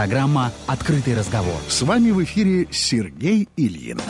Программа 0.00 0.50
«Открытый 0.66 1.14
разговор». 1.14 1.60
С 1.68 1.82
вами 1.82 2.10
в 2.10 2.24
эфире 2.24 2.66
Сергей 2.70 3.50
Ильин. 3.58 4.00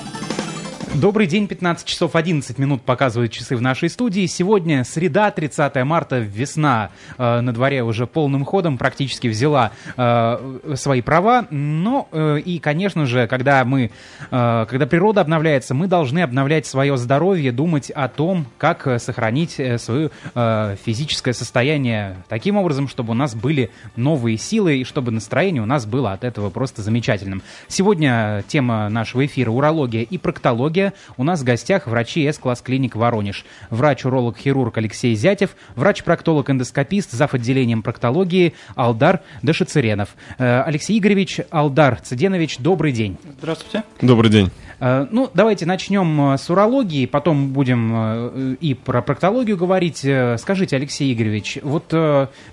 Добрый 0.97 1.29
день, 1.29 1.47
15 1.47 1.87
часов 1.87 2.17
11 2.17 2.59
минут 2.59 2.83
показывают 2.83 3.31
часы 3.31 3.55
в 3.55 3.63
нашей 3.63 3.89
студии. 3.89 4.27
Сегодня 4.27 4.83
среда, 4.83 5.31
30 5.31 5.85
марта, 5.85 6.19
весна 6.19 6.91
э, 7.17 7.41
на 7.41 7.53
дворе 7.53 7.85
уже 7.85 8.09
полным 8.09 8.45
ходом 8.45 8.77
практически 8.77 9.29
взяла 9.29 9.71
э, 9.97 10.75
свои 10.75 11.01
права. 11.01 11.47
Но 11.51 12.09
э, 12.11 12.41
и, 12.45 12.59
конечно 12.59 13.07
же, 13.07 13.29
когда 13.29 13.65
мы, 13.65 13.93
э, 14.33 14.67
когда 14.69 14.87
природа 14.87 15.21
обновляется, 15.21 15.75
мы 15.75 15.87
должны 15.87 16.19
обновлять 16.19 16.67
свое 16.67 16.97
здоровье, 16.97 17.53
думать 17.53 17.91
о 17.93 18.09
том, 18.09 18.47
как 18.59 18.89
э, 18.89 18.99
сохранить 18.99 19.61
э, 19.61 19.79
свое 19.79 20.11
э, 20.35 20.77
физическое 20.85 21.35
состояние 21.35 22.17
таким 22.29 22.57
образом, 22.57 22.89
чтобы 22.89 23.13
у 23.13 23.15
нас 23.15 23.37
были 23.37 23.71
новые 23.95 24.37
силы 24.39 24.79
и 24.79 24.85
чтобы 24.85 25.13
настроение 25.13 25.63
у 25.63 25.67
нас 25.67 25.87
было 25.87 26.13
от 26.13 26.25
этого 26.25 26.51
просто 26.51 26.83
замечательным. 26.83 27.43
Сегодня 27.69 28.43
тема 28.49 28.89
нашего 28.89 29.25
эфира 29.25 29.53
урология 29.53 30.03
и 30.03 30.19
проктология 30.19 30.80
урология. 30.81 30.93
У 31.17 31.25
нас 31.25 31.41
в 31.41 31.45
гостях 31.45 31.87
врачи 31.87 32.27
С-класс 32.27 32.63
клиник 32.63 32.97
Воронеж. 32.97 33.45
Врач-уролог-хирург 33.71 34.77
Алексей 34.79 35.15
Зятев, 35.15 35.51
врач-проктолог-эндоскопист, 35.77 37.11
зав. 37.13 37.35
отделением 37.35 37.83
проктологии 37.83 38.55
Алдар 38.75 39.21
Дашицеренов. 39.43 40.11
Э, 40.39 40.63
Алексей 40.63 40.99
Игоревич 40.99 41.41
Алдар 41.51 42.01
Цеденович, 42.01 42.59
добрый 42.59 42.93
день. 42.93 43.17
Здравствуйте. 43.39 43.85
Добрый 44.01 44.31
день. 44.31 44.51
Э, 44.81 45.07
ну, 45.11 45.31
давайте 45.33 45.67
начнем 45.67 46.33
э, 46.33 46.39
с 46.39 46.49
урологии, 46.51 47.07
потом 47.07 47.53
будем 47.53 47.93
э, 47.95 48.57
и 48.61 48.75
про 48.75 49.03
проктологию 49.03 49.57
говорить. 49.57 50.07
Скажите, 50.39 50.77
Алексей 50.77 51.13
Игоревич, 51.13 51.59
вот 51.63 51.93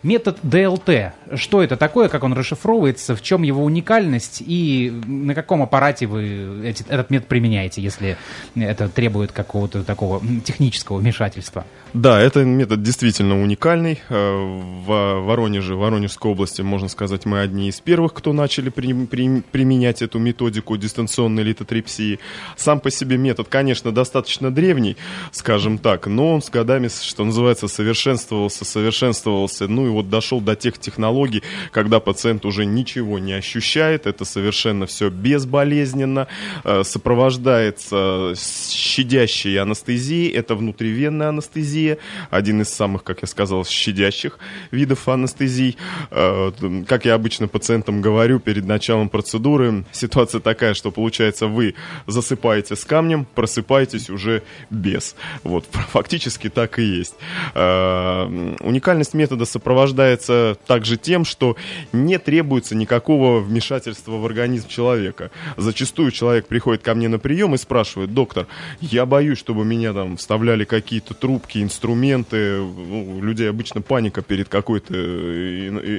метод 0.04 0.38
ДЛТ, 0.44 1.14
что 1.36 1.64
это 1.64 1.78
такое, 1.78 2.10
как 2.10 2.24
он 2.24 2.34
расшифровывается, 2.34 3.16
в 3.16 3.22
чем 3.22 3.44
его 3.44 3.64
уникальность 3.64 4.44
и 4.46 4.92
на 5.06 5.34
каком 5.34 5.64
аппарате 5.64 6.08
вы 6.08 6.76
этот 6.90 7.10
метод 7.10 7.28
применяете, 7.28 7.82
если 7.82 8.18
это 8.56 8.90
требует 8.90 9.32
какого-то 9.32 9.84
такого 9.84 10.22
технического 10.44 10.98
вмешательства? 10.98 11.66
Да, 11.98 12.22
это 12.22 12.44
метод 12.44 12.84
действительно 12.84 13.42
уникальный. 13.42 14.00
В 14.08 14.86
Воронеже, 14.86 15.74
в 15.74 15.80
Воронежской 15.80 16.30
области, 16.30 16.62
можно 16.62 16.90
сказать, 16.90 17.26
мы 17.26 17.40
одни 17.40 17.70
из 17.70 17.80
первых, 17.80 18.14
кто 18.14 18.34
начали 18.34 18.70
при, 18.70 18.94
при, 18.94 19.42
применять 19.42 20.04
эту 20.04 20.20
методику 20.20 20.78
дистанционной 20.78 21.42
литотрепсии. 21.42 22.20
Сам 22.56 22.82
по 22.82 22.92
себе 22.92 23.18
метод, 23.18 23.48
конечно, 23.50 23.92
достаточно 23.92 24.52
древний, 24.52 24.96
скажем 25.32 25.80
так, 25.80 26.06
но 26.06 26.36
он 26.36 26.44
с 26.44 26.52
годами, 26.52 26.88
что 26.88 27.26
называется, 27.26 27.68
совершенствовался, 27.68 28.64
совершенствовался, 28.64 29.68
ну 29.68 29.88
и 29.88 29.90
вот 29.90 30.08
дошел 30.08 30.40
до 30.40 30.56
тех 30.56 30.78
технологий, 30.78 31.42
когда 31.72 32.00
пациент 32.00 32.46
уже 32.46 32.66
ничего 32.66 33.18
не 33.18 33.34
ощущает, 33.34 34.06
это 34.06 34.24
совершенно 34.24 34.86
все 34.86 35.10
безболезненно, 35.10 36.28
э, 36.64 36.84
сопровождается 36.84 38.34
щадящей 38.38 39.60
анестезией, 39.60 40.30
это 40.30 40.54
внутривенная 40.54 41.30
анестезия, 41.30 41.87
один 42.30 42.62
из 42.62 42.70
самых, 42.70 43.04
как 43.04 43.22
я 43.22 43.28
сказал, 43.28 43.66
щадящих 43.66 44.40
видов 44.72 45.08
анестезий. 45.08 45.78
Э, 46.12 46.52
как 46.88 47.06
я 47.06 47.14
обычно 47.14 47.48
пациентам 47.48 48.02
говорю 48.02 48.40
перед 48.40 48.66
началом 48.66 49.10
процедуры, 49.10 49.86
ситуация 49.92 50.42
такая, 50.42 50.74
что 50.74 50.92
получается 50.92 51.48
вы 51.48 51.76
засыпаете 52.06 52.76
с 52.76 52.86
камнем, 52.86 53.26
просыпаетесь 53.36 54.10
уже 54.10 54.44
без. 54.70 55.16
Вот, 55.44 55.66
фактически 55.92 56.50
так 56.50 56.80
и 56.80 56.84
есть. 56.84 57.16
Э, 57.54 58.26
уникальность 58.60 59.14
метода 59.14 59.46
сопровождается 59.46 60.58
также 60.68 60.98
тем, 60.98 61.26
что 61.26 61.56
не 61.94 62.18
требуется 62.18 62.76
никакого 62.76 63.40
вмешательства 63.40 64.14
в 64.14 64.26
организм 64.26 64.68
человека. 64.68 65.32
Зачастую 65.58 66.12
человек 66.12 66.48
приходит 66.48 66.84
ко 66.84 66.96
мне 66.96 67.08
на 67.08 67.20
прием 67.20 67.56
и 67.56 67.58
спрашивает, 67.58 68.14
доктор, 68.14 68.48
я 68.82 69.06
боюсь, 69.06 69.38
чтобы 69.38 69.66
меня 69.66 69.94
там 69.94 70.18
вставляли 70.18 70.66
какие-то 70.66 71.14
трубки, 71.14 71.60
инструменты. 71.68 72.58
Ну, 72.60 73.18
у 73.18 73.22
людей 73.22 73.50
обычно 73.50 73.82
паника 73.82 74.22
перед 74.22 74.48
какой-то 74.48 74.94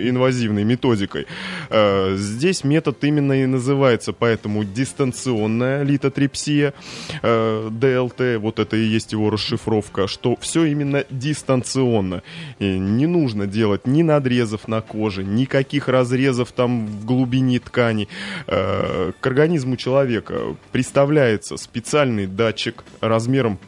инвазивной 0.08 0.64
методикой. 0.64 1.26
Э, 1.68 2.16
здесь 2.16 2.64
метод 2.64 3.04
именно 3.04 3.34
и 3.34 3.46
называется 3.46 4.12
поэтому 4.12 4.64
дистанционная 4.64 5.82
литотрепсия, 5.82 6.72
э, 7.22 7.68
ДЛТ, 7.70 8.40
вот 8.40 8.58
это 8.58 8.76
и 8.76 8.84
есть 8.84 9.12
его 9.12 9.30
расшифровка, 9.30 10.06
что 10.06 10.36
все 10.40 10.64
именно 10.64 11.04
дистанционно. 11.10 12.22
И 12.58 12.78
не 12.78 13.06
нужно 13.06 13.46
делать 13.46 13.86
ни 13.86 14.02
надрезов 14.02 14.68
на 14.68 14.80
коже, 14.80 15.22
никаких 15.22 15.88
разрезов 15.88 16.52
там 16.52 16.86
в 16.86 17.04
глубине 17.04 17.60
ткани. 17.60 18.08
Э, 18.46 19.12
к 19.20 19.26
организму 19.26 19.76
человека 19.76 20.56
представляется 20.72 21.56
специальный 21.58 22.26
датчик 22.26 22.84
размером 23.00 23.58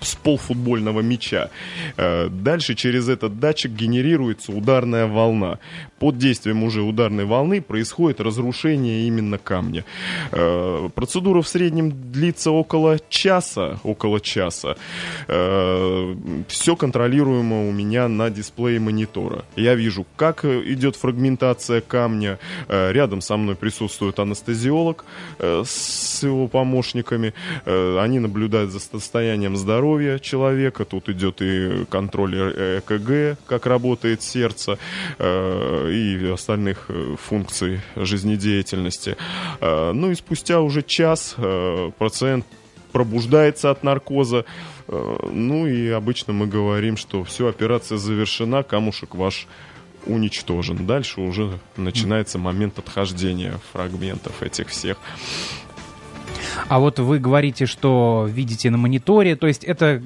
с 0.00 0.14
полфутбольного 0.16 1.00
мяча. 1.00 1.50
Э, 1.96 2.28
дальше 2.28 2.74
через 2.74 3.08
этот 3.08 3.38
датчик 3.38 3.72
генерируется 3.72 4.52
ударная 4.52 5.06
волна. 5.06 5.58
Под 5.98 6.18
действием 6.18 6.62
уже 6.62 6.82
ударной 6.82 7.24
волны 7.24 7.60
происходит 7.60 8.20
разрушение 8.20 9.06
именно 9.06 9.38
камня. 9.38 9.84
Э, 10.32 10.88
процедура 10.94 11.42
в 11.42 11.48
среднем 11.48 11.92
длится 12.12 12.50
около 12.50 12.98
часа. 13.08 13.78
Около 13.84 14.20
часа. 14.20 14.76
Э, 15.28 16.14
Все 16.48 16.76
контролируемо 16.76 17.68
у 17.68 17.72
меня 17.72 18.08
на 18.08 18.30
дисплее 18.30 18.80
монитора. 18.80 19.44
Я 19.56 19.74
вижу, 19.74 20.06
как 20.16 20.44
идет 20.44 20.96
фрагментация 20.96 21.80
камня. 21.80 22.38
Рядом 22.68 23.20
со 23.20 23.36
мной 23.36 23.54
присутствует 23.54 24.18
анестезиолог 24.18 25.04
с 25.38 26.22
его 26.22 26.48
помощниками. 26.48 27.32
Они 27.66 28.18
наблюдают 28.18 28.70
за 28.70 28.80
состоянием 28.80 29.56
здоровья 29.56 29.67
здоровья 29.68 30.18
человека, 30.18 30.86
тут 30.86 31.10
идет 31.10 31.42
и 31.42 31.84
контроль 31.90 32.34
ЭКГ, 32.78 33.38
как 33.46 33.66
работает 33.66 34.22
сердце, 34.22 34.78
э, 35.18 35.90
и 35.92 36.30
остальных 36.32 36.86
э, 36.88 37.16
функций 37.22 37.82
жизнедеятельности. 37.94 39.18
Э, 39.60 39.92
ну 39.92 40.10
и 40.10 40.14
спустя 40.14 40.62
уже 40.62 40.80
час 40.82 41.36
пациент 41.98 42.46
пробуждается 42.92 43.70
от 43.70 43.82
наркоза, 43.82 44.46
ну 44.88 45.66
и 45.66 45.90
обычно 45.90 46.32
мы 46.32 46.46
говорим, 46.46 46.96
что 46.96 47.22
все, 47.22 47.46
операция 47.46 47.98
завершена, 47.98 48.62
камушек 48.62 49.14
ваш 49.14 49.46
уничтожен. 50.06 50.86
Дальше 50.86 51.20
уже 51.20 51.58
начинается 51.76 52.38
момент 52.38 52.78
отхождения 52.78 53.60
фрагментов 53.72 54.42
этих 54.42 54.68
всех. 54.68 54.96
А 56.68 56.78
вот 56.78 56.98
вы 56.98 57.18
говорите, 57.18 57.66
что 57.66 58.26
видите 58.28 58.70
на 58.70 58.78
мониторе, 58.78 59.36
то 59.36 59.46
есть 59.46 59.64
это 59.64 60.02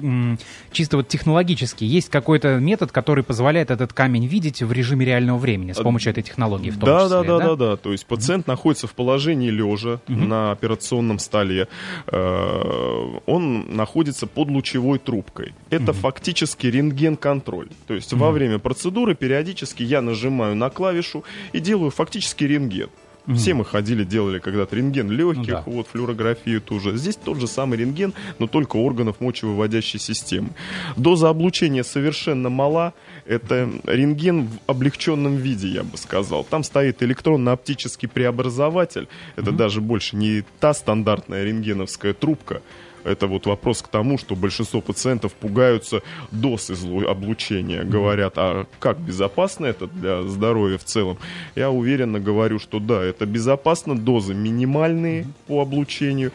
чисто 0.71 0.97
вот 0.97 1.07
технологически. 1.07 1.83
Есть 1.83 2.09
какой-то 2.09 2.59
метод, 2.59 2.91
который 2.91 3.23
позволяет 3.23 3.71
этот 3.71 3.93
камень 3.93 4.27
видеть 4.27 4.61
в 4.61 4.71
режиме 4.71 5.05
реального 5.05 5.37
времени 5.37 5.71
с 5.71 5.79
помощью 5.79 6.11
этой 6.11 6.23
технологии 6.23 6.69
в 6.69 6.79
том 6.79 6.85
да, 6.85 7.03
числе, 7.03 7.09
да, 7.09 7.23
да, 7.23 7.37
да, 7.37 7.45
да, 7.45 7.55
да. 7.55 7.77
То 7.77 7.91
есть 7.91 8.05
пациент 8.05 8.45
mm-hmm. 8.45 8.51
находится 8.51 8.87
в 8.87 8.93
положении 8.93 9.49
лежа 9.49 9.99
mm-hmm. 10.07 10.25
на 10.25 10.51
операционном 10.51 11.19
столе. 11.19 11.67
Э, 12.07 13.19
он 13.25 13.75
находится 13.75 14.27
под 14.27 14.49
лучевой 14.49 14.99
трубкой. 14.99 15.53
Это 15.69 15.91
mm-hmm. 15.91 15.93
фактически 15.93 16.67
рентген-контроль. 16.67 17.69
То 17.87 17.93
есть 17.93 18.13
mm-hmm. 18.13 18.17
во 18.17 18.31
время 18.31 18.59
процедуры 18.59 19.15
периодически 19.15 19.83
я 19.83 20.01
нажимаю 20.01 20.55
на 20.55 20.69
клавишу 20.69 21.23
и 21.51 21.59
делаю 21.59 21.91
фактически 21.91 22.43
рентген. 22.43 22.89
Mm-hmm. 23.25 23.35
Все 23.35 23.53
мы 23.53 23.63
ходили, 23.63 24.03
делали 24.03 24.39
когда-то 24.39 24.75
рентген 24.75 25.09
легких, 25.09 25.47
ну, 25.47 25.53
да. 25.53 25.63
вот 25.65 25.87
флюорографию 25.87 26.59
тоже. 26.59 26.97
Здесь 26.97 27.15
тот 27.15 27.39
же 27.39 27.47
самый 27.47 27.77
рентген, 27.77 28.13
но 28.37 28.47
только 28.47 28.75
органов 28.75 29.21
мочевыводящей 29.21 29.99
системы. 29.99 30.49
Доза 30.97 31.29
облучения 31.29 31.83
совершенно 31.83 32.49
мала. 32.49 32.93
Это 33.25 33.69
рентген 33.85 34.47
в 34.47 34.59
облегченном 34.67 35.37
виде, 35.37 35.69
я 35.69 35.83
бы 35.83 35.97
сказал. 35.97 36.43
Там 36.43 36.63
стоит 36.63 37.01
электронно-оптический 37.01 38.09
преобразователь. 38.09 39.07
Это 39.37 39.51
mm-hmm. 39.51 39.55
даже 39.55 39.79
больше 39.79 40.17
не 40.17 40.43
та 40.59 40.73
стандартная 40.73 41.45
рентгеновская 41.45 42.13
трубка, 42.13 42.61
это 43.03 43.27
вот 43.27 43.45
вопрос 43.45 43.81
к 43.81 43.87
тому, 43.87 44.17
что 44.17 44.35
большинство 44.35 44.81
пациентов 44.81 45.33
пугаются 45.33 46.01
доз 46.31 46.69
облучения. 46.69 47.83
Говорят, 47.83 48.33
а 48.37 48.65
как 48.79 48.99
безопасно 48.99 49.65
это 49.65 49.87
для 49.87 50.23
здоровья 50.23 50.77
в 50.77 50.83
целом? 50.83 51.17
Я 51.55 51.71
уверенно 51.71 52.19
говорю, 52.19 52.59
что 52.59 52.79
да, 52.79 53.03
это 53.03 53.25
безопасно, 53.25 53.97
дозы 53.97 54.33
минимальные 54.33 55.27
по 55.47 55.61
облучению. 55.61 56.31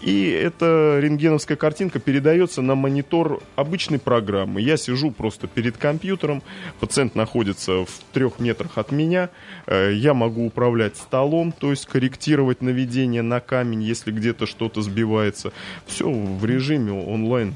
И 0.00 0.28
эта 0.30 0.98
рентгеновская 1.00 1.56
картинка 1.56 1.98
передается 1.98 2.62
на 2.62 2.74
монитор 2.74 3.42
обычной 3.56 3.98
программы. 3.98 4.60
Я 4.60 4.76
сижу 4.76 5.10
просто 5.10 5.46
перед 5.46 5.76
компьютером, 5.76 6.42
пациент 6.80 7.14
находится 7.14 7.84
в 7.84 7.90
трех 8.12 8.38
метрах 8.38 8.78
от 8.78 8.92
меня, 8.92 9.30
э, 9.66 9.92
я 9.94 10.14
могу 10.14 10.46
управлять 10.46 10.96
столом, 10.96 11.52
то 11.52 11.70
есть 11.70 11.86
корректировать 11.86 12.62
наведение 12.62 13.22
на 13.22 13.40
камень, 13.40 13.82
если 13.82 14.10
где-то 14.10 14.46
что-то 14.46 14.82
сбивается. 14.82 15.52
Все 15.86 16.09
в 16.12 16.44
режиме 16.44 16.92
онлайн. 16.92 17.54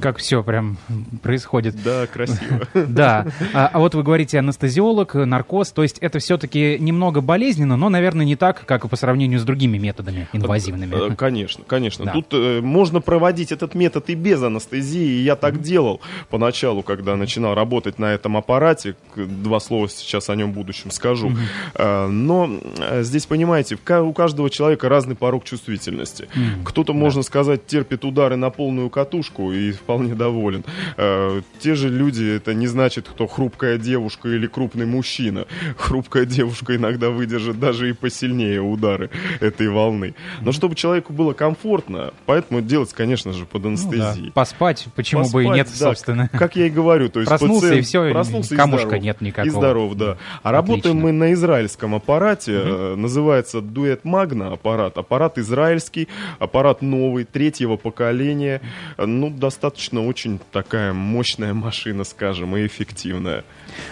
Как 0.00 0.18
все 0.18 0.42
прям 0.42 0.78
происходит. 1.22 1.82
Да, 1.82 2.06
красиво. 2.06 2.66
Да. 2.90 3.26
А, 3.54 3.70
а 3.72 3.78
вот 3.78 3.94
вы 3.94 4.02
говорите 4.02 4.38
анестезиолог, 4.38 5.14
наркоз, 5.14 5.72
то 5.72 5.82
есть 5.82 5.98
это 5.98 6.18
все-таки 6.18 6.76
немного 6.78 7.20
болезненно, 7.20 7.76
но, 7.76 7.88
наверное, 7.88 8.24
не 8.24 8.36
так, 8.36 8.64
как 8.64 8.84
и 8.84 8.88
по 8.88 8.96
сравнению 8.96 9.38
с 9.38 9.44
другими 9.44 9.78
методами 9.78 10.28
инвазивными. 10.32 11.12
Э, 11.12 11.14
Конечно, 11.14 11.64
конечно. 11.66 12.10
Тут 12.12 12.28
э, 12.32 12.60
можно 12.60 13.00
проводить 13.00 13.52
этот 13.52 13.74
метод 13.74 14.08
и 14.10 14.14
без 14.14 14.42
анестезии. 14.42 15.22
Я 15.22 15.36
так 15.36 15.60
делал 15.60 16.00
поначалу, 16.30 16.82
когда 16.82 17.16
начинал 17.16 17.54
работать 17.54 17.98
на 17.98 18.06
этом 18.06 18.36
аппарате. 18.36 18.96
Два 19.14 19.60
слова 19.60 19.88
сейчас 19.88 20.30
о 20.30 20.36
нем 20.36 20.52
в 20.52 20.54
будущем 20.54 20.90
скажу. 20.90 21.32
Но 21.78 22.50
э, 22.78 23.02
здесь, 23.02 23.26
понимаете, 23.26 23.76
у 23.76 24.12
каждого 24.12 24.50
человека 24.50 24.88
разный 24.88 25.14
порог 25.16 25.44
чувствительности. 25.44 26.28
Кто-то, 26.64 26.92
можно 26.92 27.22
сказать, 27.22 27.66
терпит 27.66 27.89
удары 28.04 28.36
на 28.36 28.50
полную 28.50 28.90
катушку 28.90 29.52
и 29.52 29.72
вполне 29.72 30.14
доволен. 30.14 30.64
Э, 30.96 31.42
те 31.58 31.74
же 31.74 31.88
люди, 31.88 32.24
это 32.36 32.54
не 32.54 32.66
значит, 32.66 33.08
кто 33.08 33.26
хрупкая 33.26 33.78
девушка 33.78 34.28
или 34.28 34.46
крупный 34.46 34.86
мужчина. 34.86 35.46
Хрупкая 35.76 36.24
девушка 36.24 36.76
иногда 36.76 37.10
выдержит 37.10 37.58
даже 37.58 37.90
и 37.90 37.92
посильнее 37.92 38.60
удары 38.60 39.10
этой 39.40 39.68
волны. 39.68 40.14
Но 40.40 40.52
чтобы 40.52 40.74
человеку 40.74 41.12
было 41.12 41.32
комфортно, 41.32 42.12
поэтому 42.26 42.60
делать, 42.60 42.92
конечно 42.92 43.32
же, 43.32 43.46
под 43.46 43.64
Ну 43.64 43.76
да. 43.76 43.82
анестезией. 43.82 44.32
Поспать, 44.32 44.86
почему 44.94 45.22
бы 45.22 45.42
и 45.42 45.46
Поспать, 45.46 45.56
нет, 45.56 45.68
да, 45.78 45.86
собственно. 45.86 46.28
Как 46.28 46.56
я 46.56 46.66
и 46.66 46.70
говорю, 46.70 47.08
то 47.08 47.20
есть 47.20 47.28
Проснулся, 47.28 47.60
пациент 47.66 47.80
и 47.80 47.86
всё, 47.86 48.10
проснулся 48.10 48.54
и 48.54 48.56
камушка 48.56 48.86
здоров. 48.86 49.02
нет 49.04 49.20
никакого. 49.20 49.46
И 49.46 49.50
здоров, 49.50 49.94
да. 49.94 50.16
А 50.42 50.52
работаем 50.52 50.98
Отлично. 50.98 51.00
мы 51.00 51.12
на 51.12 51.32
израильском 51.32 51.94
аппарате, 51.94 52.52
э, 52.54 52.94
называется 52.96 53.60
дуэт 53.60 54.04
Магна 54.04 54.52
аппарат. 54.52 54.98
Аппарат 54.98 55.38
израильский, 55.38 56.08
аппарат 56.38 56.82
новый, 56.82 57.24
третьего 57.24 57.76
поколения. 57.80 58.60
Ну, 58.98 59.30
достаточно 59.30 60.04
очень 60.04 60.40
такая 60.52 60.92
мощная 60.92 61.54
машина, 61.54 62.04
скажем, 62.04 62.56
и 62.56 62.66
эффективная. 62.66 63.44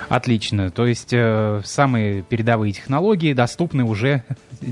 Отлично. 0.08 0.70
То 0.70 0.86
есть 0.86 1.12
э, 1.12 1.62
самые 1.64 2.22
передовые 2.22 2.72
технологии 2.72 3.32
доступны 3.32 3.84
уже 3.84 4.22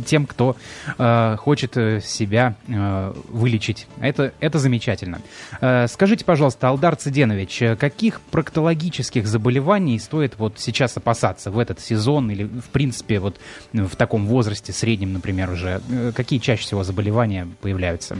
тем, 0.06 0.26
кто 0.26 0.56
э, 0.98 1.36
хочет 1.38 1.76
э, 1.76 2.00
себя 2.00 2.56
э, 2.68 3.12
вылечить. 3.28 3.86
Это, 4.00 4.32
это 4.40 4.58
замечательно. 4.58 5.20
Э, 5.60 5.86
скажите, 5.88 6.24
пожалуйста, 6.24 6.68
Алдар 6.68 6.96
Цыденович, 6.96 7.62
э, 7.62 7.76
каких 7.76 8.20
проктологических 8.20 9.26
заболеваний 9.26 9.98
стоит 9.98 10.38
вот 10.38 10.54
сейчас 10.58 10.96
опасаться 10.96 11.50
в 11.50 11.58
этот 11.58 11.80
сезон 11.80 12.30
или, 12.30 12.44
в 12.44 12.68
принципе, 12.72 13.20
вот 13.20 13.38
в 13.72 13.94
таком 13.96 14.26
возрасте, 14.26 14.72
среднем, 14.72 15.12
например, 15.12 15.50
уже? 15.50 15.80
Э, 15.88 16.12
Какие 16.14 16.38
чаще 16.38 16.62
всего 16.62 16.82
заболевания 16.82 17.46
появляются? 17.60 18.18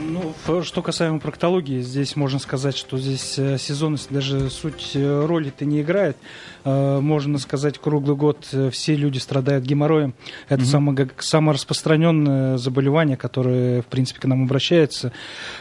Ну, 0.00 0.34
что 0.62 0.80
касаемо 0.82 1.18
проктологии, 1.18 1.80
здесь 1.80 2.14
можно 2.16 2.38
сказать, 2.38 2.76
что 2.76 2.98
здесь 2.98 3.38
э, 3.38 3.58
сезонность 3.58 4.08
даже 4.10 4.48
суть 4.48 4.92
э, 4.94 5.26
роли-то 5.26 5.64
не 5.64 5.80
играет. 5.82 6.16
Э, 6.64 7.00
Можно 7.00 7.38
сказать, 7.38 7.78
круглый 7.78 8.16
год 8.16 8.46
все 8.72 8.94
люди 8.94 9.18
страдают 9.18 9.64
геморроем. 9.64 10.14
Это 10.48 10.64
самое, 10.64 10.96
га- 10.96 11.10
самое 11.18 11.54
распространенное 11.54 12.58
заболевание, 12.58 13.16
которое, 13.16 13.82
в 13.82 13.86
принципе, 13.86 14.20
к 14.20 14.24
нам 14.26 14.44
обращается. 14.44 15.12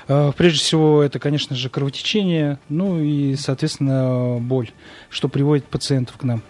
Прежде 0.05 0.59
всего, 0.59 1.01
это, 1.01 1.19
конечно 1.19 1.55
же, 1.55 1.69
кровотечение, 1.69 2.59
ну 2.69 3.01
и, 3.01 3.35
соответственно, 3.35 4.37
боль, 4.39 4.69
что 5.09 5.27
приводит 5.29 5.65
пациентов 5.65 6.17
к 6.17 6.23
нам. 6.23 6.41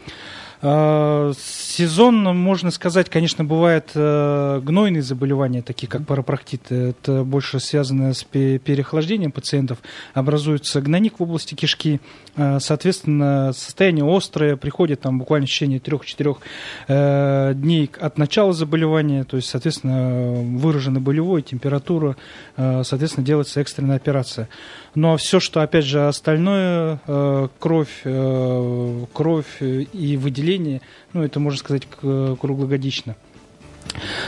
А, 0.61 1.31
Сезонно, 1.77 2.33
можно 2.33 2.71
сказать, 2.71 3.07
конечно, 3.07 3.43
бывают 3.43 3.91
э, 3.93 4.61
гнойные 4.63 5.03
заболевания, 5.03 5.61
такие 5.61 5.87
как 5.87 6.07
парапроктит. 6.07 6.71
Это 6.71 7.23
больше 7.23 7.59
связано 7.59 8.15
с 8.15 8.23
пе- 8.23 8.57
переохлаждением 8.57 9.31
пациентов. 9.31 9.77
Образуется 10.15 10.81
гнойник 10.81 11.19
в 11.19 11.23
области 11.23 11.53
кишки. 11.53 11.99
Э, 12.35 12.57
Соответственно, 12.59 13.53
состояние 13.53 14.05
острое, 14.07 14.55
приходит 14.55 15.01
там 15.01 15.19
буквально 15.19 15.45
в 15.45 15.49
течение 15.49 15.77
3-4 15.77 16.37
э, 16.87 17.53
дней 17.53 17.91
от 17.99 18.17
начала 18.17 18.53
заболевания. 18.53 19.23
То 19.23 19.37
есть, 19.37 19.49
соответственно, 19.49 20.57
выражена 20.57 20.99
болевой, 20.99 21.43
температура. 21.43 22.15
Соответственно, 22.55 23.25
делается 23.25 23.61
экстренная 23.61 23.97
операция. 23.97 24.49
Ну 24.95 25.13
а 25.13 25.17
все, 25.17 25.39
что, 25.39 25.61
опять 25.61 25.85
же, 25.85 26.07
остальное, 26.07 26.99
кровь, 27.59 28.01
кровь 29.13 29.61
и 29.61 30.17
выделение, 30.17 30.46
ну, 31.13 31.23
это, 31.23 31.39
можно 31.39 31.59
сказать, 31.59 31.87
круглогодично. 31.99 33.15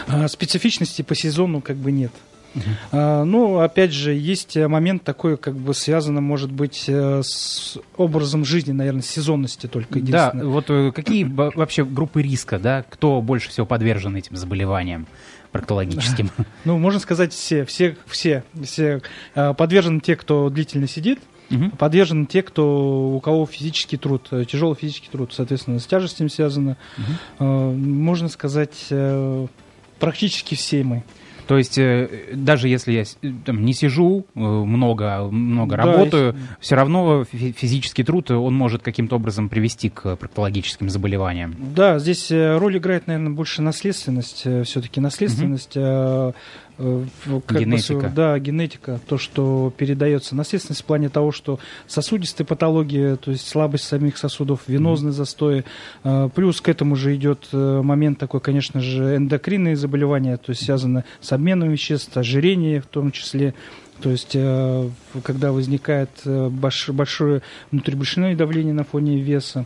А 0.07 0.27
специфичности 0.27 1.01
по 1.01 1.15
сезону 1.15 1.61
как 1.61 1.77
бы 1.77 1.91
нет. 1.91 2.11
А, 2.91 3.23
ну, 3.23 3.59
опять 3.59 3.91
же, 3.91 4.13
есть 4.13 4.57
э, 4.57 4.67
момент 4.67 5.03
такой, 5.03 5.37
как 5.37 5.55
бы 5.55 5.73
связано, 5.73 6.21
может 6.21 6.51
быть, 6.51 6.85
э, 6.87 7.21
с 7.23 7.77
образом 7.95 8.45
жизни, 8.45 8.71
наверное, 8.71 9.01
сезонности 9.01 9.67
только 9.67 9.99
Да, 9.99 10.31
вот 10.33 10.65
э, 10.69 10.91
какие 10.91 11.23
вообще 11.25 11.85
группы 11.85 12.21
риска, 12.21 12.57
да? 12.57 12.83
Кто 12.89 13.21
больше 13.21 13.49
всего 13.49 13.65
подвержен 13.65 14.15
этим 14.15 14.35
заболеваниям 14.35 15.07
проктологическим? 15.51 16.31
Ну, 16.65 16.77
можно 16.77 16.99
сказать, 16.99 17.33
все, 17.33 17.65
все, 17.65 17.95
все, 18.07 18.43
все 18.63 19.01
подвержены 19.33 19.99
те, 20.01 20.15
кто 20.15 20.49
длительно 20.49 20.87
сидит, 20.87 21.19
Мгм. 21.49 21.71
подвержены 21.71 22.25
те, 22.25 22.41
кто 22.43 23.09
у 23.15 23.19
кого 23.19 23.45
физический 23.45 23.97
труд, 23.97 24.27
э, 24.31 24.45
тяжелый 24.45 24.75
физический 24.75 25.09
труд, 25.09 25.31
соответственно, 25.33 25.79
с 25.79 25.85
тяжестями 25.85 26.27
связано. 26.27 26.77
Э, 27.39 27.43
Можно 27.45 28.29
сказать, 28.29 28.87
э, 28.91 29.47
практически 29.99 30.55
все 30.55 30.83
мы. 30.83 31.03
То 31.47 31.57
есть 31.57 31.79
даже 32.33 32.67
если 32.67 32.91
я 32.91 33.03
там, 33.43 33.65
не 33.65 33.73
сижу 33.73 34.27
много, 34.35 35.23
много 35.31 35.77
Да, 35.77 35.83
работаю, 35.83 36.25
если- 36.35 36.39
все 36.59 36.75
равно 36.75 37.23
фи- 37.23 37.53
физический 37.57 38.03
труд, 38.03 38.29
он 38.29 38.53
может 38.53 38.83
каким-то 38.83 39.15
образом 39.15 39.49
привести 39.49 39.89
к 39.89 40.15
проктологическим 40.15 40.91
заболеваниям. 40.91 41.55
Да, 41.75 41.97
здесь 41.97 42.29
роль 42.31 42.77
играет, 42.77 43.07
наверное, 43.07 43.31
больше 43.31 43.63
наследственность, 43.63 44.45
все-таки 44.65 44.99
наследственность. 45.01 45.75
в- 45.75 46.33
как 47.45 47.57
бы 47.57 47.63
Генетика. 47.65 48.09
с- 48.09 48.13
да, 48.13 48.39
генетика, 48.39 48.99
то, 49.07 49.17
что 49.17 49.73
передается. 49.77 50.35
Наследственность 50.35 50.81
в 50.81 50.85
плане 50.85 51.09
того, 51.09 51.31
что 51.31 51.59
сосудистые 51.87 52.47
патологии, 52.47 53.15
то 53.15 53.31
есть 53.31 53.47
слабость 53.47 53.83
самих 53.83 54.17
сосудов, 54.17 54.61
венозные 54.67 55.11
застои. 55.11 55.65
Э, 56.03 56.29
Плюс 56.33 56.61
к 56.61 56.69
этому 56.69 56.95
же 56.95 57.15
идет 57.15 57.47
э, 57.51 57.81
момент 57.83 58.17
такой, 58.19 58.39
конечно 58.39 58.79
же, 58.81 59.17
эндокринные 59.17 59.75
заболевания, 59.75 60.37
то 60.37 60.51
есть 60.51 60.63
связано 60.65 61.03
с 61.19 61.31
обменом 61.33 61.69
веществ, 61.69 62.15
ожирение 62.15 62.79
в 62.81 62.85
том 62.85 63.11
числе. 63.11 63.53
То 64.01 64.09
есть, 64.11 64.31
э, 64.33 64.89
когда 65.23 65.51
возникает 65.51 66.09
больш- 66.23 66.93
большое 66.93 67.41
внутрибрюшное 67.71 68.33
давление 68.35 68.73
на 68.73 68.85
фоне 68.85 69.19
веса. 69.19 69.65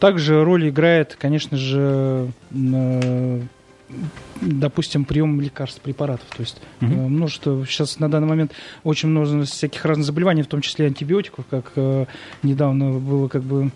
Также 0.00 0.42
роль 0.44 0.68
играет, 0.68 1.16
конечно 1.18 1.56
же, 1.56 2.28
допустим, 4.40 5.04
прием 5.04 5.40
лекарств, 5.40 5.80
препаратов. 5.80 6.26
То 6.36 6.40
есть 6.40 6.60
Мгм. 6.80 6.92
э, 6.92 7.08
множество, 7.08 7.66
сейчас 7.66 7.98
на 7.98 8.10
данный 8.10 8.28
момент 8.28 8.52
очень 8.82 9.08
много 9.08 9.44
всяких 9.44 9.84
разных 9.84 10.06
заболеваний, 10.06 10.42
в 10.42 10.46
том 10.46 10.60
числе 10.60 10.86
антибиотиков, 10.86 11.44
как 11.50 11.72
э, 11.76 12.06
недавно 12.42 12.92
было 12.98 13.28
как 13.28 13.42
бы 13.42 13.70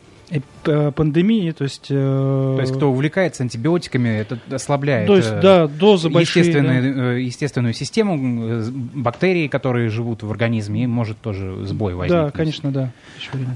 пандемии, 0.93 1.51
то 1.53 1.65
есть... 1.65 1.87
э, 1.91 2.55
То 2.57 2.61
есть 2.61 2.75
кто 2.75 2.91
увлекается 2.91 3.43
антибиотиками, 3.43 4.09
это 4.09 4.39
ослабляет 4.51 5.07
То 5.07 5.17
есть, 5.17 5.31
э, 5.33 5.41
да, 5.41 5.67
дозы 5.67 6.11
большие. 6.11 6.45
да. 6.45 6.49
естественную, 6.51 7.17
э, 7.17 7.23
естественную 7.23 7.75
систему, 7.75 8.19
э, 8.19 8.65
бактерии, 8.71 9.49
которые 9.49 9.89
живут 9.89 10.23
в 10.23 10.31
организме, 10.31 10.85
и 10.85 10.87
может 10.87 11.19
тоже 11.21 11.65
сбой 11.67 11.95
возникнуть. 11.95 12.27
Да, 12.27 12.31
конечно, 12.31 12.71
да. 12.71 12.91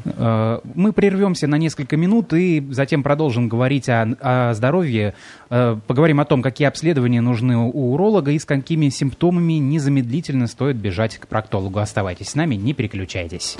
Э, 0.04 0.58
Мы 0.74 0.92
прервемся 0.92 1.46
на 1.46 1.56
несколько 1.56 1.96
минут 1.96 2.32
и 2.32 2.64
затем 2.70 3.02
продолжим 3.02 3.48
говорить 3.48 3.88
о, 3.88 4.16
о 4.20 4.54
здоровье. 4.54 5.14
Э, 5.50 5.76
Поговорим 5.86 6.20
о 6.20 6.24
том, 6.24 6.42
какие 6.42 6.68
обследования 6.68 7.20
нужны 7.20 7.56
у 7.56 7.92
уролога 7.92 8.30
и 8.30 8.38
с 8.38 8.44
какими 8.44 8.88
симптомами 8.88 9.54
незамедлительно 9.54 10.46
стоит 10.46 10.76
бежать 10.76 11.18
к 11.18 11.26
проктологу. 11.26 11.78
Оставайтесь 11.78 12.30
с 12.30 12.34
нами, 12.34 12.54
не 12.54 12.72
переключайтесь. 12.72 13.56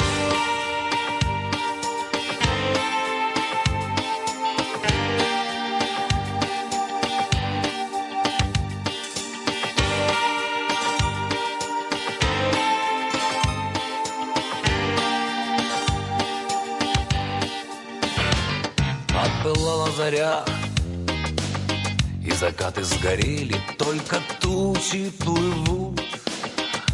Закаты 22.52 22.84
сгорели, 22.84 23.56
только 23.78 24.16
тучи 24.40 25.10
плывут 25.18 26.00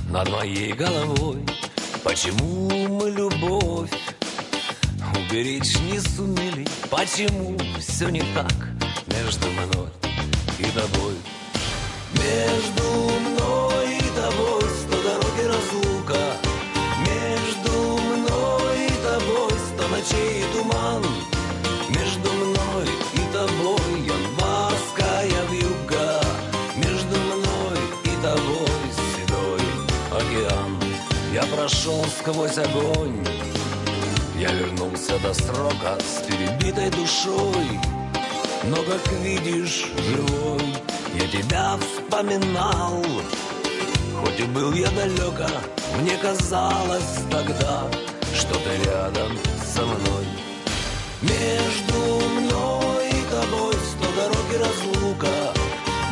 Над 0.09 0.31
моей 0.31 0.73
головой 0.73 1.45
Почему 2.05 2.89
мы 2.89 3.11
любовь 3.11 3.91
уберечь 5.15 5.77
не 5.91 5.99
сумели? 5.99 6.67
Почему 6.91 7.59
все 7.79 8.09
не 8.09 8.23
так 8.35 8.53
между 9.09 9.49
мной 9.51 9.89
и 10.59 10.65
тобой? 10.65 11.17
Между 12.15 13.21
мной 13.21 13.38
прошел 31.69 32.03
сквозь 32.19 32.57
огонь. 32.57 33.27
Я 34.39 34.51
вернулся 34.53 35.19
до 35.19 35.35
срока 35.35 35.99
с 36.01 36.27
перебитой 36.27 36.91
душой. 36.91 37.79
Но, 38.65 38.77
как 38.77 39.13
видишь, 39.23 39.87
живой 40.09 40.75
Я 41.15 41.29
тебя 41.29 41.77
вспоминал. 41.77 43.05
Хоть 44.21 44.41
и 44.41 44.45
был 44.45 44.73
я 44.73 44.89
далеко 44.91 45.47
Мне 46.01 46.17
казалось 46.17 47.21
тогда 47.31 47.87
Что 48.35 48.55
ты 48.55 48.91
рядом 48.91 49.39
со 49.75 49.83
мной. 49.83 50.27
Между 51.23 52.29
мной 52.41 53.09
и 53.11 53.23
тобой 53.31 53.75
Сто 53.91 54.07
дорог 54.17 54.47
и 54.53 54.57
разлука. 54.57 55.53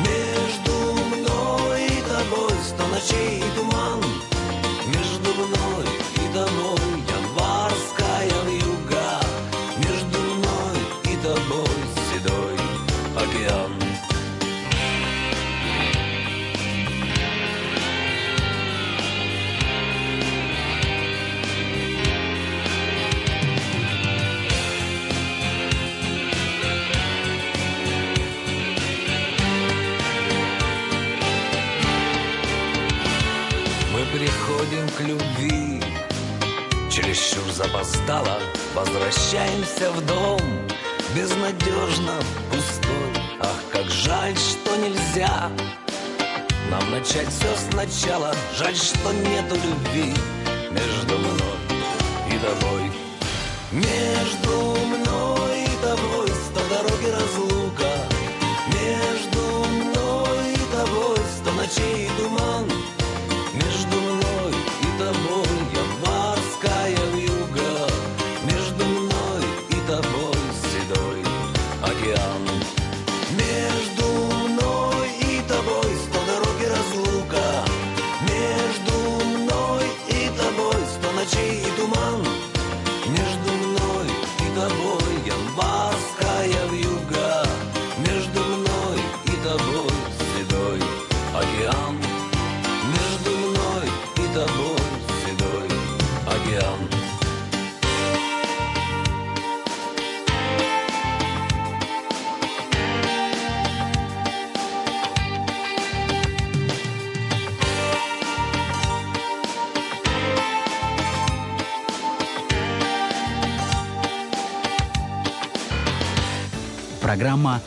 Между 0.00 0.92
мной 1.16 1.86
и 1.86 2.02
тобой 2.02 2.52
Сто 2.62 2.86
ночей 2.88 3.38
и 3.38 3.58
туман 3.58 4.25
мной 5.36 5.84
и 6.14 6.32
тобой 6.32 6.76
Январская 7.06 7.15
к 34.96 35.00
любви. 35.00 35.82
Чересчур 36.90 37.44
запоздало 37.52 38.38
Возвращаемся 38.74 39.90
в 39.90 40.06
дом. 40.06 40.40
Безнадежно 41.14 42.14
пустой. 42.50 43.22
Ах, 43.40 43.62
как 43.72 43.84
жаль, 43.90 44.34
что 44.36 44.76
нельзя 44.76 45.50
Нам 46.70 46.90
начать 46.90 47.28
все 47.28 47.54
сначала. 47.70 48.34
Жаль, 48.56 48.76
что 48.76 49.12
нету 49.12 49.56
любви 49.56 50.14
Между 50.70 51.18
мной 51.18 51.35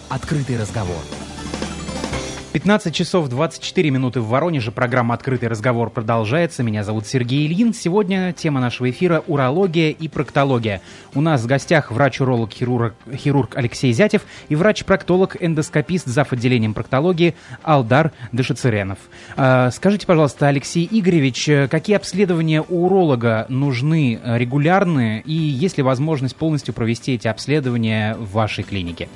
«Открытый 0.10 0.58
разговор». 0.58 1.02
15 2.52 2.96
часов 2.96 3.30
24 3.30 3.92
минуты 3.92 4.22
в 4.22 4.28
Воронеже. 4.28 4.72
Программа 4.72 5.14
«Открытый 5.14 5.50
разговор» 5.50 5.92
продолжается. 5.92 6.64
Меня 6.64 6.84
зовут 6.84 7.06
Сергей 7.06 7.46
Ильин. 7.46 7.76
Сегодня 7.76 8.34
тема 8.34 8.60
нашего 8.60 8.90
эфира– 8.90 9.24
урология 9.28 9.92
и 9.92 10.08
проктология. 10.08 10.82
У 11.14 11.22
нас 11.22 11.44
в 11.44 11.46
гостях 11.46 11.92
врач-уролог, 11.92 12.52
хирург, 12.52 12.96
хирург 13.14 13.56
Алексей 13.56 13.94
Зятев 13.94 14.24
и 14.50 14.56
врач-проктолог, 14.56 15.38
эндоскопист 15.40 16.08
зав. 16.08 16.34
отделением 16.34 16.74
проктологии 16.74 17.36
Алдар 17.62 18.14
Дашицеренов. 18.32 18.98
А, 19.38 19.70
Скажите, 19.70 20.08
пожалуйста, 20.08 20.48
Алексей 20.48 20.88
Игоревич, 20.90 21.48
э, 21.50 21.68
какие 21.68 21.96
обследования 21.96 22.64
у 22.68 22.86
уролога 22.88 23.46
нужны 23.50 24.20
э, 24.22 24.38
регулярные 24.40 25.22
и 25.22 25.34
есть 25.34 25.78
ли 25.78 25.84
возможность 25.84 26.36
полностью 26.36 26.74
провести 26.74 27.14
эти 27.14 27.28
обследования 27.28 28.16
в 28.16 28.32
вашей 28.32 28.64
клинике? 28.64 29.08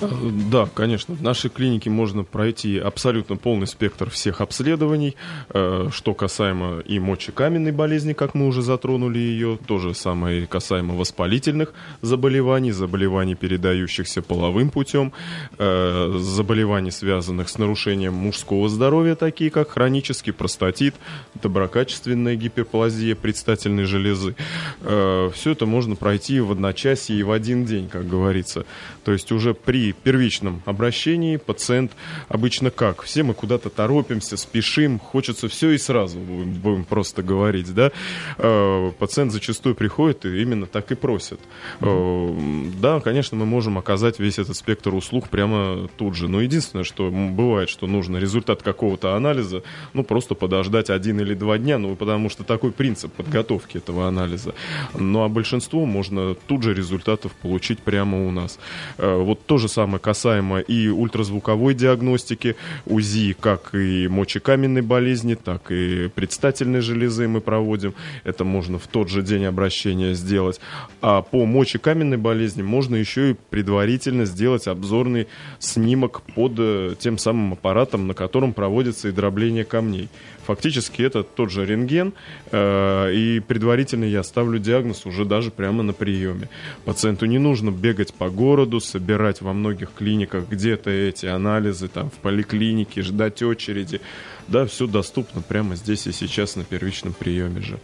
Э, 0.00 0.06
Да, 0.50 0.68
конечно. 0.74 1.14
В 1.14 1.22
нашей 1.22 1.50
клинике 1.50 1.90
можно 1.90 2.24
пройти 2.24 2.78
абсолютно 2.78 3.36
полный 3.36 3.66
спектр 3.66 4.10
всех 4.10 4.40
обследований, 4.40 5.16
э, 5.50 5.88
что 5.92 6.14
касаемо 6.14 6.80
и 6.80 6.98
мочекаменной 6.98 7.72
болезни, 7.72 8.12
как 8.12 8.34
мы 8.34 8.46
уже 8.46 8.62
затронули 8.62 9.18
ее, 9.18 9.58
то 9.66 9.78
же 9.78 9.94
самое 9.94 10.46
касаемо 10.46 10.94
воспалительных 10.94 11.72
заболеваний, 12.02 12.72
заболеваний, 12.72 13.34
передающихся 13.34 14.22
половым 14.22 14.70
путем, 14.70 15.12
э, 15.58 16.18
заболеваний, 16.18 16.90
связанных 16.90 17.48
с 17.48 17.58
нарушением 17.58 18.14
мужского 18.14 18.68
здоровья, 18.68 19.14
такие 19.14 19.50
как 19.50 19.70
хронический 19.70 20.32
простатит, 20.32 20.94
доброкачественная 21.42 22.36
гиперплазия 22.36 23.14
предстательной 23.14 23.84
железы. 23.84 24.34
Все 24.80 25.50
это 25.50 25.66
можно 25.66 25.96
пройти 25.96 26.40
в 26.40 26.52
одночасье 26.52 27.16
и 27.16 27.22
в 27.22 27.30
один 27.30 27.64
день, 27.64 27.88
как 27.88 28.08
говорится. 28.08 28.64
То 29.04 29.12
есть 29.12 29.32
уже 29.32 29.54
при 29.54 29.85
первичном 29.92 30.62
обращении 30.64 31.36
пациент 31.36 31.92
обычно 32.28 32.70
как? 32.70 33.02
Все 33.02 33.22
мы 33.22 33.34
куда-то 33.34 33.70
торопимся, 33.70 34.36
спешим, 34.36 34.98
хочется 34.98 35.48
все 35.48 35.70
и 35.70 35.78
сразу, 35.78 36.18
будем, 36.18 36.84
просто 36.84 37.22
говорить, 37.22 37.72
да? 37.74 37.90
Э, 38.38 38.90
Пациент 38.98 39.32
зачастую 39.32 39.74
приходит 39.74 40.24
и 40.24 40.42
именно 40.42 40.66
так 40.66 40.90
и 40.92 40.94
просит. 40.94 41.40
Э, 41.80 42.36
Да, 42.80 43.00
конечно, 43.00 43.36
мы 43.36 43.46
можем 43.46 43.78
оказать 43.78 44.18
весь 44.18 44.38
этот 44.38 44.56
спектр 44.56 44.94
услуг 44.94 45.28
прямо 45.28 45.88
тут 45.96 46.14
же. 46.14 46.28
Но 46.28 46.40
единственное, 46.40 46.84
что 46.84 47.10
бывает, 47.10 47.68
что 47.68 47.86
нужно 47.86 48.18
результат 48.18 48.62
какого-то 48.62 49.14
анализа, 49.16 49.62
ну, 49.94 50.04
просто 50.04 50.34
подождать 50.34 50.90
один 50.90 51.20
или 51.20 51.34
два 51.34 51.58
дня, 51.58 51.78
ну, 51.78 51.96
потому 51.96 52.28
что 52.30 52.44
такой 52.44 52.72
принцип 52.72 53.12
подготовки 53.12 53.78
этого 53.78 54.08
анализа. 54.08 54.54
Ну, 54.94 55.22
а 55.22 55.28
большинство 55.28 55.84
можно 55.86 56.34
тут 56.34 56.62
же 56.62 56.74
результатов 56.74 57.32
получить 57.42 57.78
прямо 57.80 58.26
у 58.26 58.30
нас. 58.30 58.58
Э, 58.98 59.16
Вот 59.16 59.46
то 59.46 59.58
же 59.58 59.68
самое 59.76 59.98
касаемо 59.98 60.60
и 60.60 60.88
ультразвуковой 60.88 61.74
диагностики, 61.74 62.56
УЗИ, 62.86 63.36
как 63.38 63.74
и 63.74 64.08
мочекаменной 64.08 64.80
болезни, 64.80 65.34
так 65.34 65.70
и 65.70 66.08
предстательной 66.08 66.80
железы 66.80 67.28
мы 67.28 67.42
проводим. 67.42 67.92
Это 68.24 68.44
можно 68.44 68.78
в 68.78 68.86
тот 68.86 69.10
же 69.10 69.20
день 69.20 69.44
обращения 69.44 70.14
сделать. 70.14 70.60
А 71.02 71.20
по 71.20 71.44
мочекаменной 71.44 72.16
болезни 72.16 72.62
можно 72.62 72.96
еще 72.96 73.32
и 73.32 73.36
предварительно 73.50 74.24
сделать 74.24 74.66
обзорный 74.66 75.26
снимок 75.58 76.22
под 76.34 76.52
э, 76.58 76.94
тем 76.98 77.18
самым 77.18 77.52
аппаратом, 77.52 78.06
на 78.06 78.14
котором 78.14 78.54
проводится 78.54 79.08
и 79.08 79.12
дробление 79.12 79.64
камней. 79.64 80.08
Фактически 80.46 81.02
это 81.02 81.24
тот 81.24 81.50
же 81.50 81.66
рентген, 81.66 82.14
э, 82.52 83.12
и 83.12 83.40
предварительно 83.40 84.04
я 84.04 84.22
ставлю 84.22 84.58
диагноз 84.60 85.04
уже 85.04 85.24
даже 85.24 85.50
прямо 85.50 85.82
на 85.82 85.92
приеме. 85.92 86.48
Пациенту 86.84 87.26
не 87.26 87.38
нужно 87.38 87.70
бегать 87.70 88.14
по 88.14 88.30
городу, 88.30 88.80
собирать 88.80 89.42
во 89.42 89.52
многих 89.66 89.92
клиниках, 89.92 90.48
где-то 90.48 90.90
эти 90.90 91.26
анализы 91.26 91.88
там 91.88 92.10
в 92.10 92.14
поликлинике, 92.14 93.02
ждать 93.02 93.42
очереди. 93.42 94.00
Да, 94.48 94.64
все 94.66 94.86
доступно 94.86 95.42
прямо 95.42 95.74
здесь 95.76 96.06
и 96.06 96.12
сейчас 96.12 96.56
на 96.56 96.64
первичном 96.64 97.12
приеме 97.12 97.60
же. 97.60 97.78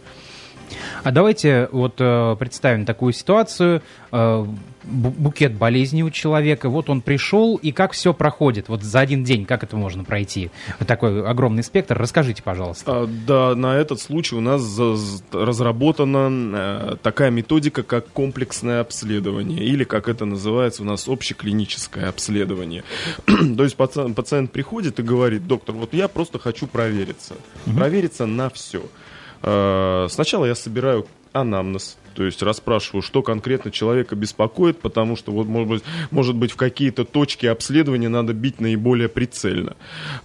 А 1.03 1.11
давайте 1.11 1.69
вот 1.71 1.95
э, 1.99 2.35
представим 2.39 2.85
такую 2.85 3.13
ситуацию. 3.13 3.81
Э, 4.11 4.45
букет 4.83 5.53
болезней 5.53 6.03
у 6.03 6.09
человека. 6.09 6.69
Вот 6.69 6.89
он 6.89 7.01
пришел, 7.01 7.55
и 7.55 7.71
как 7.71 7.93
все 7.93 8.13
проходит? 8.13 8.69
Вот 8.69 8.83
за 8.83 8.99
один 8.99 9.23
день, 9.23 9.45
как 9.45 9.63
это 9.63 9.75
можно 9.75 10.03
пройти? 10.03 10.51
Вот 10.79 10.87
такой 10.87 11.25
огромный 11.25 11.63
спектр. 11.63 11.97
Расскажите, 11.97 12.43
пожалуйста. 12.43 12.91
А, 12.91 13.07
да, 13.07 13.55
на 13.55 13.75
этот 13.77 13.99
случай 14.01 14.35
у 14.35 14.41
нас 14.41 14.61
разработана 15.31 16.29
э, 16.31 16.95
такая 17.01 17.31
методика, 17.31 17.83
как 17.83 18.07
комплексное 18.09 18.81
обследование, 18.81 19.63
или, 19.63 19.83
как 19.83 20.07
это 20.07 20.25
называется, 20.25 20.83
у 20.83 20.85
нас 20.85 21.07
общеклиническое 21.07 22.09
обследование. 22.09 22.83
То 23.25 23.63
есть 23.63 23.75
пациент, 23.75 24.15
пациент 24.15 24.51
приходит 24.51 24.99
и 24.99 25.03
говорит, 25.03 25.47
доктор, 25.47 25.75
вот 25.75 25.93
я 25.93 26.07
просто 26.07 26.39
хочу 26.39 26.67
провериться. 26.67 27.35
Угу. 27.65 27.75
Провериться 27.75 28.25
на 28.25 28.49
все. 28.49 28.83
Э, 29.43 30.07
сначала 30.09 30.45
я 30.45 30.55
собираю 30.55 31.05
анамнез, 31.33 31.97
то 32.13 32.23
есть 32.23 32.41
расспрашиваю, 32.41 33.01
что 33.01 33.21
конкретно 33.21 33.71
человека 33.71 34.15
беспокоит, 34.15 34.79
потому 34.79 35.15
что 35.15 35.31
вот 35.31 35.47
может 35.47 35.69
быть, 35.69 35.83
может 36.11 36.35
быть 36.35 36.51
в 36.51 36.55
какие-то 36.55 37.05
точки 37.05 37.45
обследования 37.45 38.09
надо 38.09 38.33
бить 38.33 38.59
наиболее 38.59 39.09
прицельно. 39.09 39.75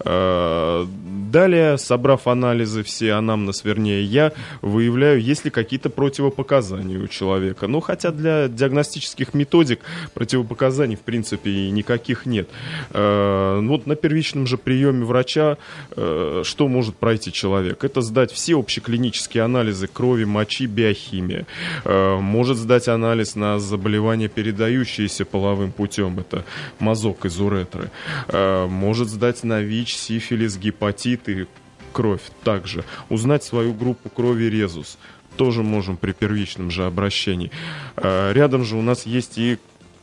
Э, 0.05 0.87
далее, 1.31 1.79
собрав 1.79 2.27
анализы 2.27 2.83
все, 2.83 3.13
анамнез, 3.13 3.65
вернее, 3.65 4.05
я 4.05 4.33
выявляю, 4.63 5.21
есть 5.21 5.45
ли 5.45 5.51
какие-то 5.51 5.91
противопоказания 5.91 6.99
у 6.99 7.07
человека. 7.07 7.67
Ну, 7.67 7.81
хотя 7.81 8.11
для 8.11 8.49
диагностических 8.49 9.35
методик 9.35 9.81
противопоказаний, 10.15 10.97
в 10.97 11.01
принципе, 11.01 11.71
никаких 11.71 12.27
нет. 12.27 12.49
Э, 12.91 13.61
вот 13.63 13.87
на 13.87 13.97
первичном 13.97 14.47
же 14.47 14.57
приеме 14.57 15.05
врача 15.05 15.59
э, 15.97 16.43
что 16.45 16.69
может 16.69 16.97
пройти 16.97 17.33
человек? 17.33 17.85
Это 17.85 18.01
сдать 18.01 18.33
все 18.33 18.59
общеклинические 18.59 19.45
анализы 19.45 19.87
крови, 19.87 20.25
мочи, 20.25 20.67
биохимия. 20.67 21.47
Э, 21.85 22.19
может 22.19 22.57
сдать 22.57 22.89
анализ 22.89 23.37
на 23.37 23.59
заболевания, 23.59 24.29
передающиеся 24.29 25.25
половым 25.25 25.73
путем, 25.73 26.19
это 26.19 26.45
мазок 26.79 27.25
из 27.25 27.41
уретры, 27.41 27.91
э, 28.29 28.67
может 28.67 29.09
сдать 29.09 29.45
на 29.45 29.61
ВИЧ, 29.61 29.97
сифилис, 29.97 30.57
гепатит 30.57 31.29
и 31.29 31.47
кровь. 31.93 32.23
Также, 32.45 32.85
узнать 33.09 33.45
свою 33.45 33.73
группу 33.75 34.09
крови 34.09 34.45
резус, 34.45 34.99
тоже 35.37 35.63
можем 35.63 35.97
при 35.97 36.13
первичном 36.13 36.71
же 36.71 36.85
обращении. 36.85 37.51
Э, 37.97 38.33
рядом 38.33 38.65
же 38.65 38.77
у 38.77 38.83
нас 38.83 39.07
есть 39.07 39.39
и 39.39 39.59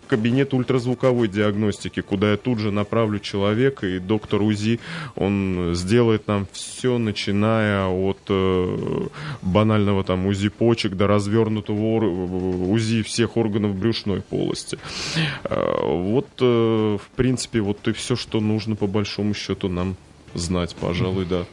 кабинет 0.06 0.54
ультразвуковой 0.54 1.28
диагностики, 1.28 2.02
куда 2.02 2.32
я 2.32 2.38
тут 2.38 2.60
же 2.60 2.72
направлю 2.72 3.20
человека, 3.20 3.88
и 3.88 4.00
доктор 4.00 4.42
УЗИ, 4.42 4.80
он 5.16 5.72
сделает 5.74 6.28
нам 6.28 6.48
все, 6.52 6.98
начиная 6.98 7.88
от 7.88 8.20
э, 8.30 9.08
банального 9.42 10.04
там 10.04 10.26
УЗИ 10.28 10.50
почек 10.50 10.94
до 10.94 11.08
развернутого 11.08 11.76
УЗИ 12.72 13.04
всех 13.04 13.38
органов 13.38 13.76
брюшной 13.76 14.22
полости. 14.22 14.78
Э, 15.44 15.80
вот, 15.82 16.28
э, 16.40 16.98
в 16.98 17.16
принципе, 17.16 17.62
вот 17.62 17.88
и 17.88 17.94
все, 17.94 18.16
что 18.16 18.40
нужно 18.40 18.76
по 18.76 18.88
большому 18.88 19.34
счету 19.34 19.70
нам 19.70 19.96
знать, 20.36 20.76
пожалуй, 20.76 21.26
да. 21.26 21.46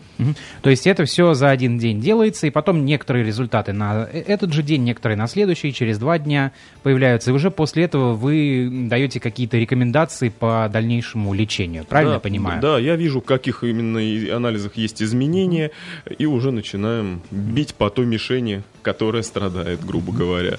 То 0.63 0.71
есть 0.71 0.87
это 0.87 1.05
все 1.05 1.35
за 1.35 1.51
один 1.51 1.79
день 1.79 2.01
делается, 2.01 2.47
и 2.47 2.51
потом 2.51 2.85
некоторые 2.85 3.25
результаты 3.25 3.73
на 3.73 4.09
э, 4.13 4.23
этот 4.27 4.53
же 4.53 4.63
день, 4.63 4.85
некоторые 4.85 5.17
на 5.17 5.27
следующий, 5.27 5.73
через 5.73 5.99
два 5.99 6.19
дня 6.19 6.53
появляются. 6.83 7.31
И 7.31 7.35
уже 7.35 7.51
после 7.51 7.85
этого 7.85 8.13
вы 8.13 8.69
даете 8.89 9.21
какие-то 9.21 9.57
рекомендации 9.57 10.29
по 10.29 10.69
дальнейшему 10.73 11.33
лечению. 11.35 11.85
Правильно 11.85 12.13
да, 12.13 12.17
я 12.17 12.21
понимаю? 12.21 12.61
Да, 12.61 12.79
я 12.79 12.97
вижу, 12.97 13.21
в 13.21 13.25
каких 13.25 13.65
именно 13.65 14.01
анализах 14.37 14.77
есть 14.77 15.03
изменения, 15.03 15.71
и 16.19 16.27
уже 16.27 16.53
начинаем 16.53 17.23
бить 17.31 17.75
по 17.75 17.91
той 17.91 18.07
мишени, 18.07 18.63
которая 18.83 19.23
страдает, 19.23 19.85
грубо 19.85 20.13
говоря. 20.13 20.59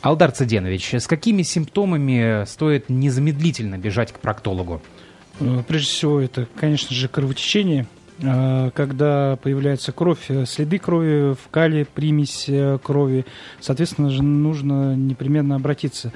Алдар 0.00 0.30
Цеденович, 0.30 0.94
с 0.94 1.06
какими 1.06 1.42
симптомами 1.42 2.46
стоит 2.46 2.88
незамедлительно 2.88 3.76
бежать 3.76 4.12
к 4.12 4.18
проктологу? 4.18 4.80
Э, 5.38 5.62
прежде 5.66 5.88
всего, 5.88 6.20
это, 6.20 6.46
конечно 6.56 6.94
же, 6.94 7.08
кровотечение. 7.08 7.86
Э, 8.22 8.70
когда 8.74 9.38
появляется 9.42 9.92
кровь, 9.92 10.26
э, 10.28 10.44
следы 10.46 10.78
крови 10.78 11.34
в 11.34 11.48
кале, 11.50 11.84
примесь 11.84 12.48
крови, 12.82 13.24
соответственно, 13.60 14.10
же 14.10 14.22
нужно 14.22 14.94
непременно 14.94 15.56
обратиться. 15.56 16.12